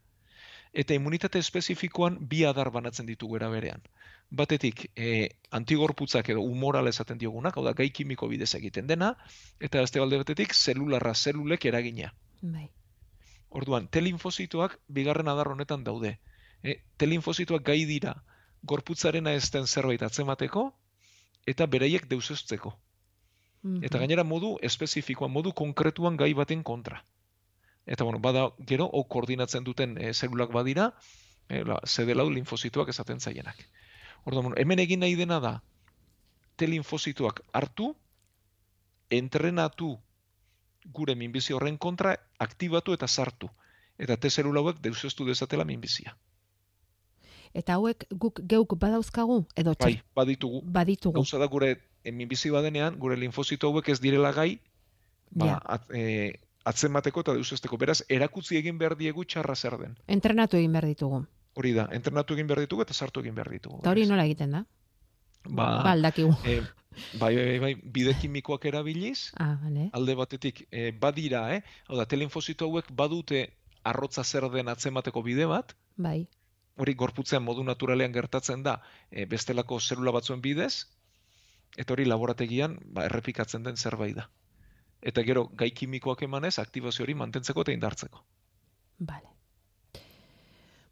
[0.72, 3.82] Eta immunitate espezifikoan bi adar banatzen ditugu era berean.
[4.30, 9.14] Batetik, e, antigorputzak edo humorala esaten diogunak, hau da gai kimiko bidez egiten dena,
[9.60, 12.12] eta beste alde batetik, zelularra zelulek eragina.
[12.42, 12.68] Bai.
[13.48, 16.18] Orduan, T-linfozitoak bigarren adar honetan daude.
[16.62, 18.18] E, T-linfozitoak gai dira
[18.62, 20.72] gorputzarena ez den zerbait atzemateko
[21.46, 22.74] eta bereiek deusestzeko.
[23.62, 23.84] Mhm.
[23.84, 27.02] Eta gainera modu espezifikoan, modu konkretuan gai baten kontra.
[27.88, 30.90] Eta bueno, bada gero, hau koordinatzen duten e, zelulak badira,
[31.48, 33.62] e, la, zedelau linfozitoak esaten zaienak.
[34.28, 35.54] Orduan, hemen egin nahi dena da,
[36.58, 37.92] T-linfozitoak hartu,
[39.10, 39.94] entrenatu
[40.92, 43.48] gure minbizi horren kontra, aktibatu eta sartu.
[43.98, 46.14] Eta T-zelula hauek deuseztu dezatela minbizia.
[47.56, 50.60] Eta hauek guk geuk badauzkagu edo txer, Bai, baditugu.
[50.64, 51.14] baditugu.
[51.16, 51.72] Gauza da gure
[52.04, 54.60] minbizi badenean, gure linfozito hauek ez direla gai,
[55.30, 55.56] ba, Ja.
[55.64, 56.38] at, e,
[56.70, 57.78] atzemateko eta deusesteko.
[57.80, 59.96] Beraz, erakutzi egin behar diegu txarra zer den.
[60.06, 61.22] Entrenatu egin behar ditugu.
[61.58, 63.80] Hori da, entrenatu egin behar ditugu eta sartu egin behar ditugu.
[63.82, 64.64] Eta hori nola egiten da?
[65.48, 66.34] Ba, Ba, aldakigu.
[66.44, 66.60] e,
[67.18, 69.88] bai, bai, bai, bide kimikoak erabiliz, Ah, bale.
[69.92, 71.62] alde batetik e, badira, eh?
[71.88, 73.46] Hau da, telinfozito hauek badute
[73.84, 76.26] arrotza zer den atzemateko bide bat, Bai.
[76.76, 80.86] hori gorputzean modu naturalean gertatzen da e, bestelako zelula batzuen bidez,
[81.76, 84.28] eta hori laborategian ba, errepikatzen den zerbait da.
[85.02, 88.24] Eta gero, gai kimikoak emanez, aktibazio hori mantentzeko eta indartzeko.
[88.98, 89.28] Bale.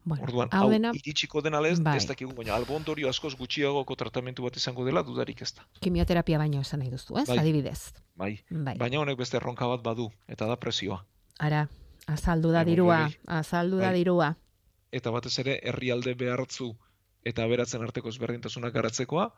[0.06, 1.96] Bueno, Orduan, hau dena iritsiko dena lez, Bai.
[1.98, 5.64] ez dakigu, baina albondorio askoz gutxiagoko tratamentu bat izango dela, dudarik ez da.
[5.82, 7.26] kimioterapia baino esan nahi duzu, ez?
[7.26, 7.38] Bai.
[7.42, 7.92] Adibidez.
[8.14, 8.36] Bai.
[8.48, 8.76] Bai.
[8.78, 11.00] Baina honek beste erronka bat badu, eta da presioa.
[11.42, 11.64] Ara,
[12.06, 13.98] azaldu da dirua, azaldu da Bai.
[13.98, 14.36] dirua.
[14.92, 16.76] Eta batez ere, herrialde behartzu
[17.26, 19.32] eta aberatzen arteko ezberdintasunak garatzekoa,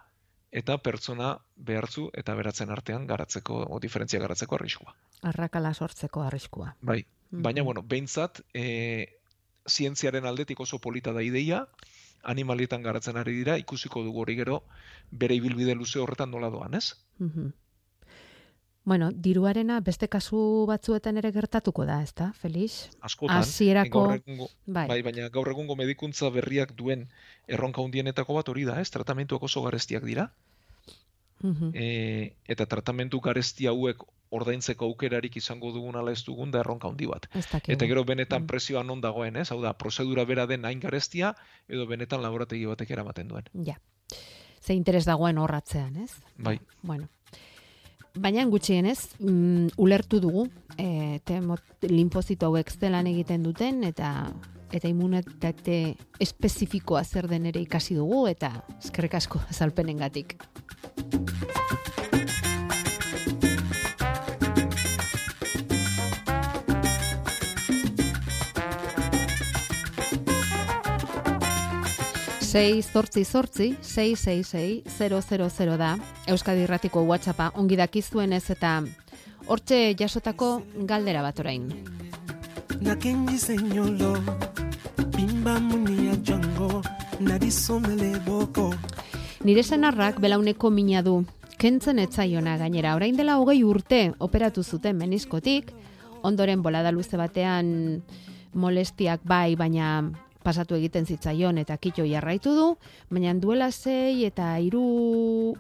[0.51, 4.95] eta pertsona behartzu eta aberatzen artean garatzeko, o diferentzia garatzeko arriskua.
[5.23, 6.75] Arrakala sortzeko arriskua.
[6.81, 7.65] Bai, baina, Mhm.
[7.65, 9.19] bueno, behintzat, e,
[9.69, 11.67] zientziaren aldetik oso polita da ideia,
[12.23, 14.63] animalietan garatzen ari dira, ikusiko dugu hori gero,
[15.11, 16.95] bere ibilbide luze horretan nola doan, ez?
[17.19, 17.53] Mhm.
[18.89, 22.89] Bueno, diruarena beste kasu batzuetan ere gertatuko da, ezta, Felix?
[23.05, 24.05] Askotan, Hasierako
[24.65, 24.87] bai.
[24.89, 27.03] bai, baina gaur egungo medikuntza berriak duen
[27.47, 28.89] erronka hundienetako bat hori da, ez?
[28.95, 30.31] Tratamentuak oso garestiak dira.
[31.75, 34.01] E, eta tratamentu garesti hauek
[34.35, 37.29] ordaintzeko aukerarik izango dugun ala ez dugun da erronka handi bat.
[37.37, 38.47] Eta gero benetan Mm.
[38.55, 39.51] presioa non dagoen, ez?
[39.53, 41.35] Hau da, prozedura bera den hain garestia
[41.69, 43.45] edo benetan laborategi batek eramaten duen.
[43.69, 43.77] Ja.
[44.61, 46.11] Ze interes dagoen horratzean, ez?
[46.39, 46.59] Bai.
[46.83, 47.09] Bueno.
[48.17, 54.33] Baina gutxienez, mm, ulertu dugu, e, temo, linfozito hauek zelan egiten duten, eta
[54.73, 60.37] eta immunitate espezifikoa zer den ere ikasi dugu, eta eskerrik asko azalpenengatik.
[72.49, 78.71] Sei zortzi zortzi, sei sei sei, 000 da, Euskadi Irratiko WhatsAppa ongi dakizuenez eta
[79.47, 81.67] hortxe jasotako galdera bat orain.
[82.81, 84.15] nakengi senyolo
[85.13, 86.81] bimba munia jango
[87.21, 88.73] nadisomele boko.
[89.45, 91.27] Nire senarrak belauneko mina du,
[91.59, 95.75] kentzen etzaiona gainera, orain dela hogei urte operatu zuten meniskotik,
[96.23, 98.03] ondoren bolada luze batean
[98.55, 100.09] molestiak bai, baina
[100.49, 102.69] pasatu egiten zitzaion eta kitxo jarraitu du,
[103.13, 104.85] baina duela zei eta hiru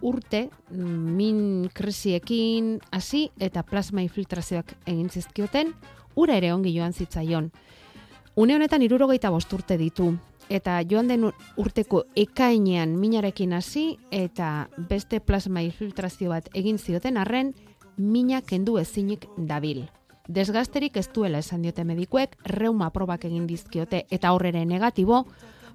[0.01, 1.43] urte mm, min
[1.76, 5.74] krisiekin hasi eta plasma infiltrazioak egin zizkioten,
[6.16, 7.53] ura ere ongi joan zitzaion.
[8.39, 10.12] Une honetan irurogeita bost urte ditu,
[10.49, 11.28] eta joan den
[11.61, 17.53] urteko ekainean minarekin hasi eta beste plasma infiltrazio bat egin zioten arren
[17.99, 19.84] mina kendu ezinik dabil.
[20.28, 25.22] Desgasterik ez duela esan diote medikuek, reuma probak egin dizkiote eta horrere negatibo,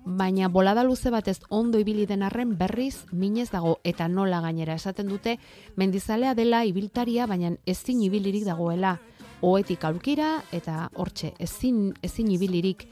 [0.05, 4.75] baina bolada luze batez ondo ibili den arren berriz minez dago eta nola gainera.
[4.75, 5.39] Esaten dute
[5.75, 8.99] mendizalea dela ibiltaria baina ezin ibilirik dagoela.
[9.41, 12.85] Oetik aurkira eta hortxe ezin ezin ibilirik.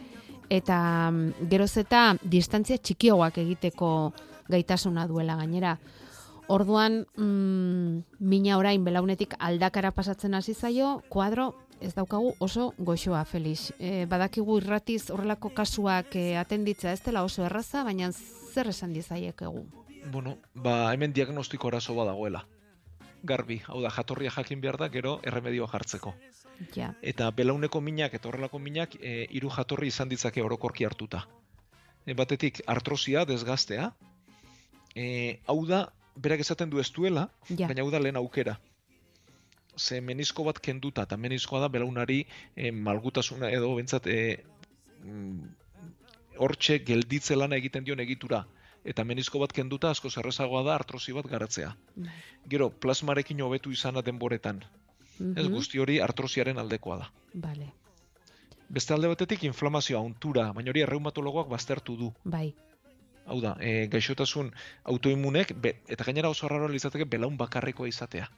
[0.50, 4.14] Eta mm, geroz eta distantzia txikioak egiteko
[4.50, 5.78] gaitasuna duela gainera.
[6.48, 13.72] Orduan, mm, mina orain belaunetik aldakara pasatzen hasi zaio, kuadro ez daukagu oso goxoa, Felix.
[13.80, 19.66] E, badakigu irratiz horrelako kasuak e, atenditza ez dela oso erraza, baina zer esan dizaiekegu?
[20.12, 22.46] Bueno, ba, hemen diagnostiko arazo badagoela.
[23.24, 26.14] Garbi, hau da, jatorria jakin behar da, gero erremedioa jartzeko.
[26.76, 26.92] Ja.
[27.02, 31.26] Eta belauneko minak eta horrelako minak e, hiru jatorri izan ditzake orokorki hartuta.
[32.06, 33.92] E, batetik artrosia, desgaztea,
[34.96, 35.06] e,
[35.50, 37.68] hau da, berak esaten du ez duela, Ja.
[37.68, 38.58] baina hau da lehen aukera.
[39.78, 44.44] Ze menisko bat kenduta, eta meniskoa da belaunari e, malgutasuna edo bentsat e,
[45.04, 45.44] mm,
[46.38, 48.46] hortxe gelditze lana egiten dion egitura.
[48.84, 51.76] Eta menisko bat kenduta asko zerrezagoa da artrosi bat garatzea.
[52.50, 54.64] Gero, plasmarekin hobetu izana denboretan.
[55.20, 55.54] Ez Mhm.
[55.54, 57.12] guzti hori artrosiaren aldekoa da.
[57.34, 57.72] Bale,
[58.72, 62.14] Beste alde batetik inflamazioa untura, baina hori reumatologoak baztertu du.
[62.24, 62.54] bai.
[63.26, 64.52] Hau da, e, gaixotasun
[64.84, 68.30] autoimunek, be, eta gainera oso raro litzateke belaun bakarrekoa izatea.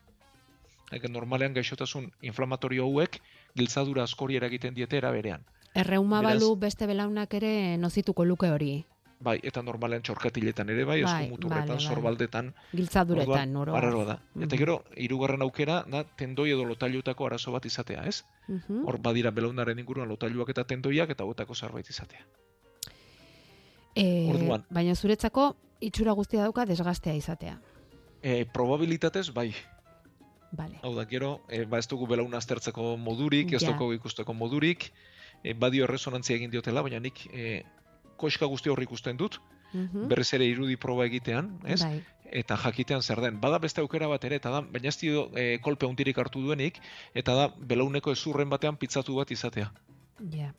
[0.93, 3.19] Eke normalean gaixotasun inflamatorio hauek
[3.57, 5.41] giltzadura askori eragiten diete era berean.
[5.73, 8.85] Erreuma Beraz- balu beste belaunak ere nozituko luke hori.
[9.23, 11.79] Bai, eta normalean txorkatiletan ere bai, Bai, eskumuturretan, bale.
[11.79, 12.53] sorbaldetan.
[12.73, 13.83] Giltzaduretan, Orduan, oro har.
[13.85, 14.17] arraroa da.
[14.43, 18.25] Eta gero, hirugarren aukera, da, tendoi edo lotailutako arazo bat izatea, ez?
[18.49, 18.83] Mhm.
[18.85, 22.25] Hor badira belaunaren inguruan lotailuak eta tendoiak eta hauetako zerbait izatea.
[23.95, 24.65] E, Orduan.
[24.69, 27.59] baina zuretzako itxura guztia dauka desgastea izatea.
[28.21, 29.53] E, probabilitatez, bai,
[30.55, 30.77] Bale.
[30.83, 33.71] Hau da, gero, e, ba ez dugu belauna aztertzeko modurik, ez Ja.
[33.71, 34.91] dugu ikusteko modurik,
[35.43, 37.63] e, badio erresonantzia egin diotela, baina nik e,
[38.17, 39.39] koska guzti horri ikusten dut,
[39.73, 40.07] Mhm.
[40.07, 41.81] berriz ere irudi proba egitean, ez?
[41.81, 42.03] Bai.
[42.31, 43.39] Eta jakitean zer den.
[43.41, 46.77] Bada beste aukera bat ere, eta da, baina ez dio e, kolpe hundirik hartu duenik,
[47.15, 49.71] eta da, belauneko ezurren batean pitzatu bat izatea.
[50.29, 50.53] Ja.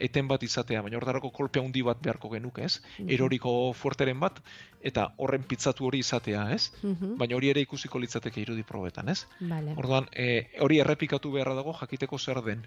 [0.00, 2.80] Eten bat izatea, baina hortarako kolpe handi bat beharko genuke, ez?
[2.98, 3.10] Mhm.
[3.16, 4.38] Eroriko fuerteren bat,
[4.80, 6.72] eta horren pitzatu hori izatea, ez?
[6.82, 7.16] Mhm.
[7.20, 9.26] Baina hori ere ikusiko litzateke irudi probetan, ez?
[9.40, 9.74] Bale.
[9.76, 12.64] Orduan, e, hori errepikatu beharra dago jakiteko zer den.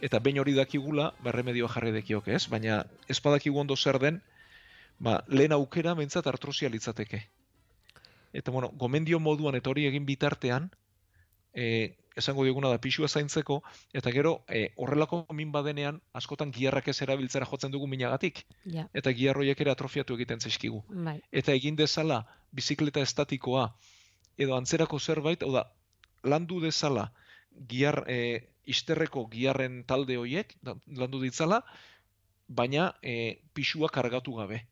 [0.00, 4.22] Eta behin hori dakigula, berremedioa jarri dekiok ez, baina ez badakigu ondo zer den,
[4.98, 7.22] ba, lehen aukera mentzat artrosia litzateke.
[8.32, 10.70] Eta bueno, gomendio moduan eta hori egin bitartean,
[11.54, 13.60] e, esango dioguna da pixua zaintzeko,
[13.96, 18.44] eta gero e, horrelako min badenean askotan giarrak ez erabiltzera jotzen dugu minagatik.
[18.64, 18.86] Ja.
[18.94, 21.18] Eta giarroiek ere atrofiatu egiten zaizkigu Bai.
[21.32, 23.70] eta egin dezala bizikleta estatikoa
[24.40, 25.66] edo antzerako zerbait, hau da,
[26.24, 27.10] landu dezala
[27.68, 30.54] giar, e, isterreko giarren talde hoiek,
[30.96, 31.60] landu ditzala,
[32.48, 34.64] baina e, pisua kargatu gabe.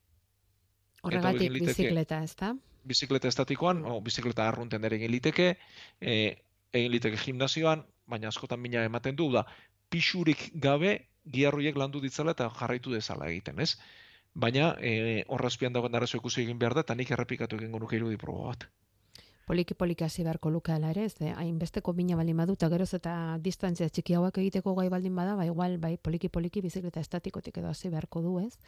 [1.07, 2.53] Horregatik bizikleta, ezta?
[2.89, 5.49] Bizikleta estatikoan, o, bizikleta arrunten ere egin liteke,
[6.01, 6.15] e,
[6.73, 9.45] egin liteke gimnazioan, baina askotan mina ematen du, da,
[9.93, 10.99] pixurik gabe,
[11.29, 13.75] giarroiek landu ditzala eta jarraitu dezala egiten, ez?
[14.35, 18.21] Baina, e, horrazpian dagoen arazo ikusi egin behar da, eta nik errepikatu egin nuke irudi
[18.21, 18.69] proba bat.
[19.49, 21.33] Poliki poliki hasi beharko lukeala ere, ez, eh?
[21.33, 25.47] hainbesteko bina baldin badu, eta geroz eta distantzia txiki hauak egiteko gai baldin bada, ba
[25.49, 28.59] igual, bai, poliki poliki bizikleta estatikotik edo hasi beharko du, ez?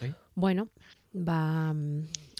[0.00, 0.14] Bai.
[0.34, 0.68] Bueno,
[1.12, 1.38] ba,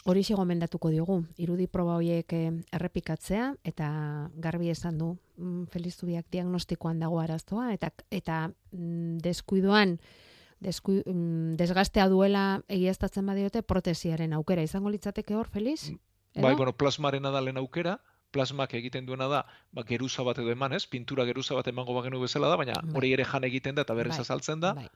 [0.07, 3.89] hori gomendatuko diogu, irudi proba horiek eh, errepikatzea, eta
[4.37, 9.99] garbi esan du, mm, Feliz Zubiak diagnostikoan dago arazoa, eta, eta mm, deskuidoan,
[10.63, 14.63] desku, mm, desgastea duela egiaztatzen badiote protesiaren aukera.
[14.63, 15.91] Izango litzateke hor, Feliz?
[16.37, 17.99] Bai, bueno, plasmarena da lehen aukera,
[18.31, 20.85] plasmak egiten duena da, ba, geruza bat edo eman, ez?
[20.87, 22.95] Pintura geruza bat emango bagenu bezala da, baina Bai.
[23.01, 24.89] hori ere jan egiten da eta berriz Bai, azaltzen da, bai.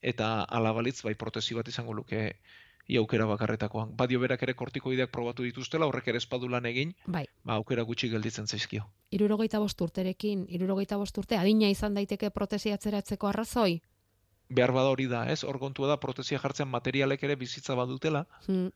[0.00, 2.22] eta ala balitz, bai, protesi bat izango luke
[2.90, 3.92] i aukera bakarretakoan.
[3.96, 7.24] Badio berak ere kortikoideak probatu dituztela, horrek ere espadu lan egin, Bai.
[7.44, 8.88] ba, aukera gutxi gelditzen zaizkio.
[9.14, 13.80] Irurogeita bost urterekin, irurogeita bost urte, adina izan daiteke protesi atzeratzeko arrazoi?
[14.50, 15.44] Behar bada hori da, ez?
[15.46, 18.70] Hor kontua da, protesia jartzean materialek ere bizitza badutela, Hmm,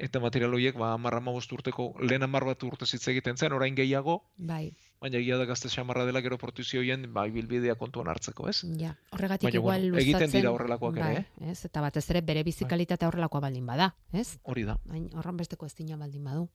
[0.00, 4.22] eta material horiek, ba, amarra urteko, lehen amar bat urte zitz egiten zen, orain gehiago,
[4.36, 8.62] bai, baina egia da gazte xamarra dela gero protezio horien, ba, ibilbidea kontuan hartzeko, ez?
[8.78, 8.94] ja.
[9.12, 10.16] Horregatik Baina, igual bueno, luzatzen.
[10.16, 11.52] egiten dira horrelakoak ere, bai, eh?
[11.52, 14.38] Ez, eta batez ere bere bizikalitatea horrelakoa baldin bada, ez?
[14.44, 14.76] Hori da.
[14.90, 16.48] Hain horren besteko ez dina baldin badu.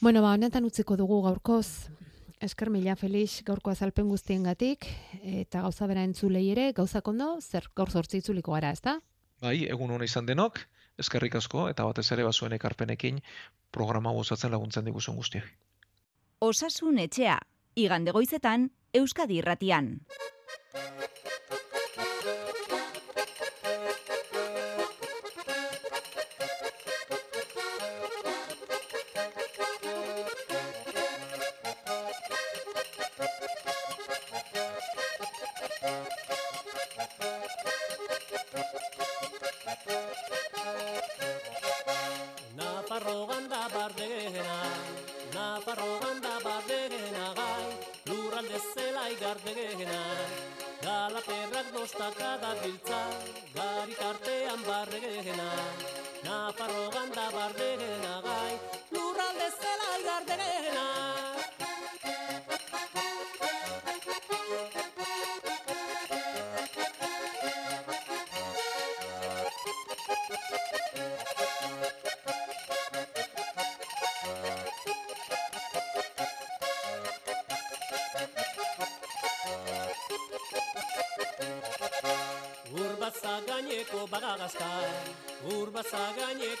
[0.00, 1.90] Bueno, ba, honetan utziko dugu gaurkoz,
[2.40, 4.86] esker mila Felix gaurko azalpen guztiengatik
[5.22, 9.00] eta gauza bera entzulei ere, gauzak ondo, zer gaur zortzi itzuliko gara, ezta?
[9.42, 10.62] Bai, egun hona izan denok,
[11.00, 13.20] eskerrik asko, eta batez ere bazuen ekarpenekin
[13.72, 15.48] programa gozatzen laguntzen diguzun guztiak.
[16.40, 17.38] Osasun etxea,
[17.76, 20.00] igande goizetan, Euskadi irratian.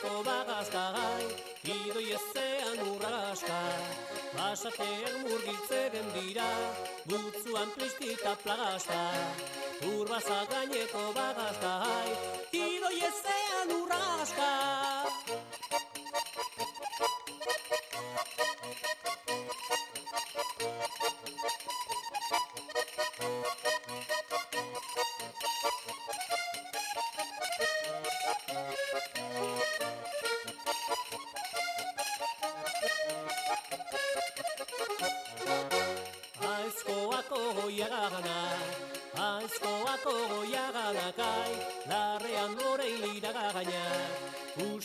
[0.00, 1.24] Gaineko bagazka gai,
[1.64, 3.58] idoi ezean urragaska,
[4.36, 6.48] basatean murgiltzeren dira,
[7.06, 9.00] butzuan plistita plagazka,
[9.92, 12.10] urbaza gaineko bagazka gai,
[12.52, 14.79] idoi ezean urragaska.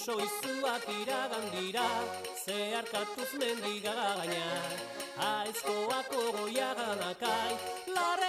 [0.05, 1.85] Uso izuak iragan dira,
[2.45, 4.45] zeharkatuz mendigagaina,
[5.29, 7.53] aizkoako goiagana kai,
[7.95, 8.24] larrean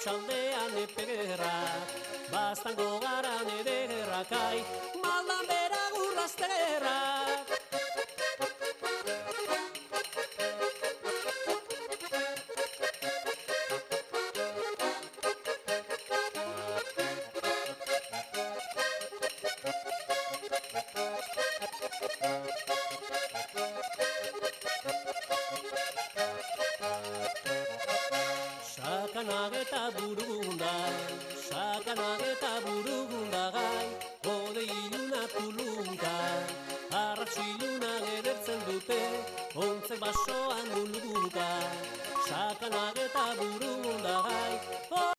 [0.00, 0.39] çalı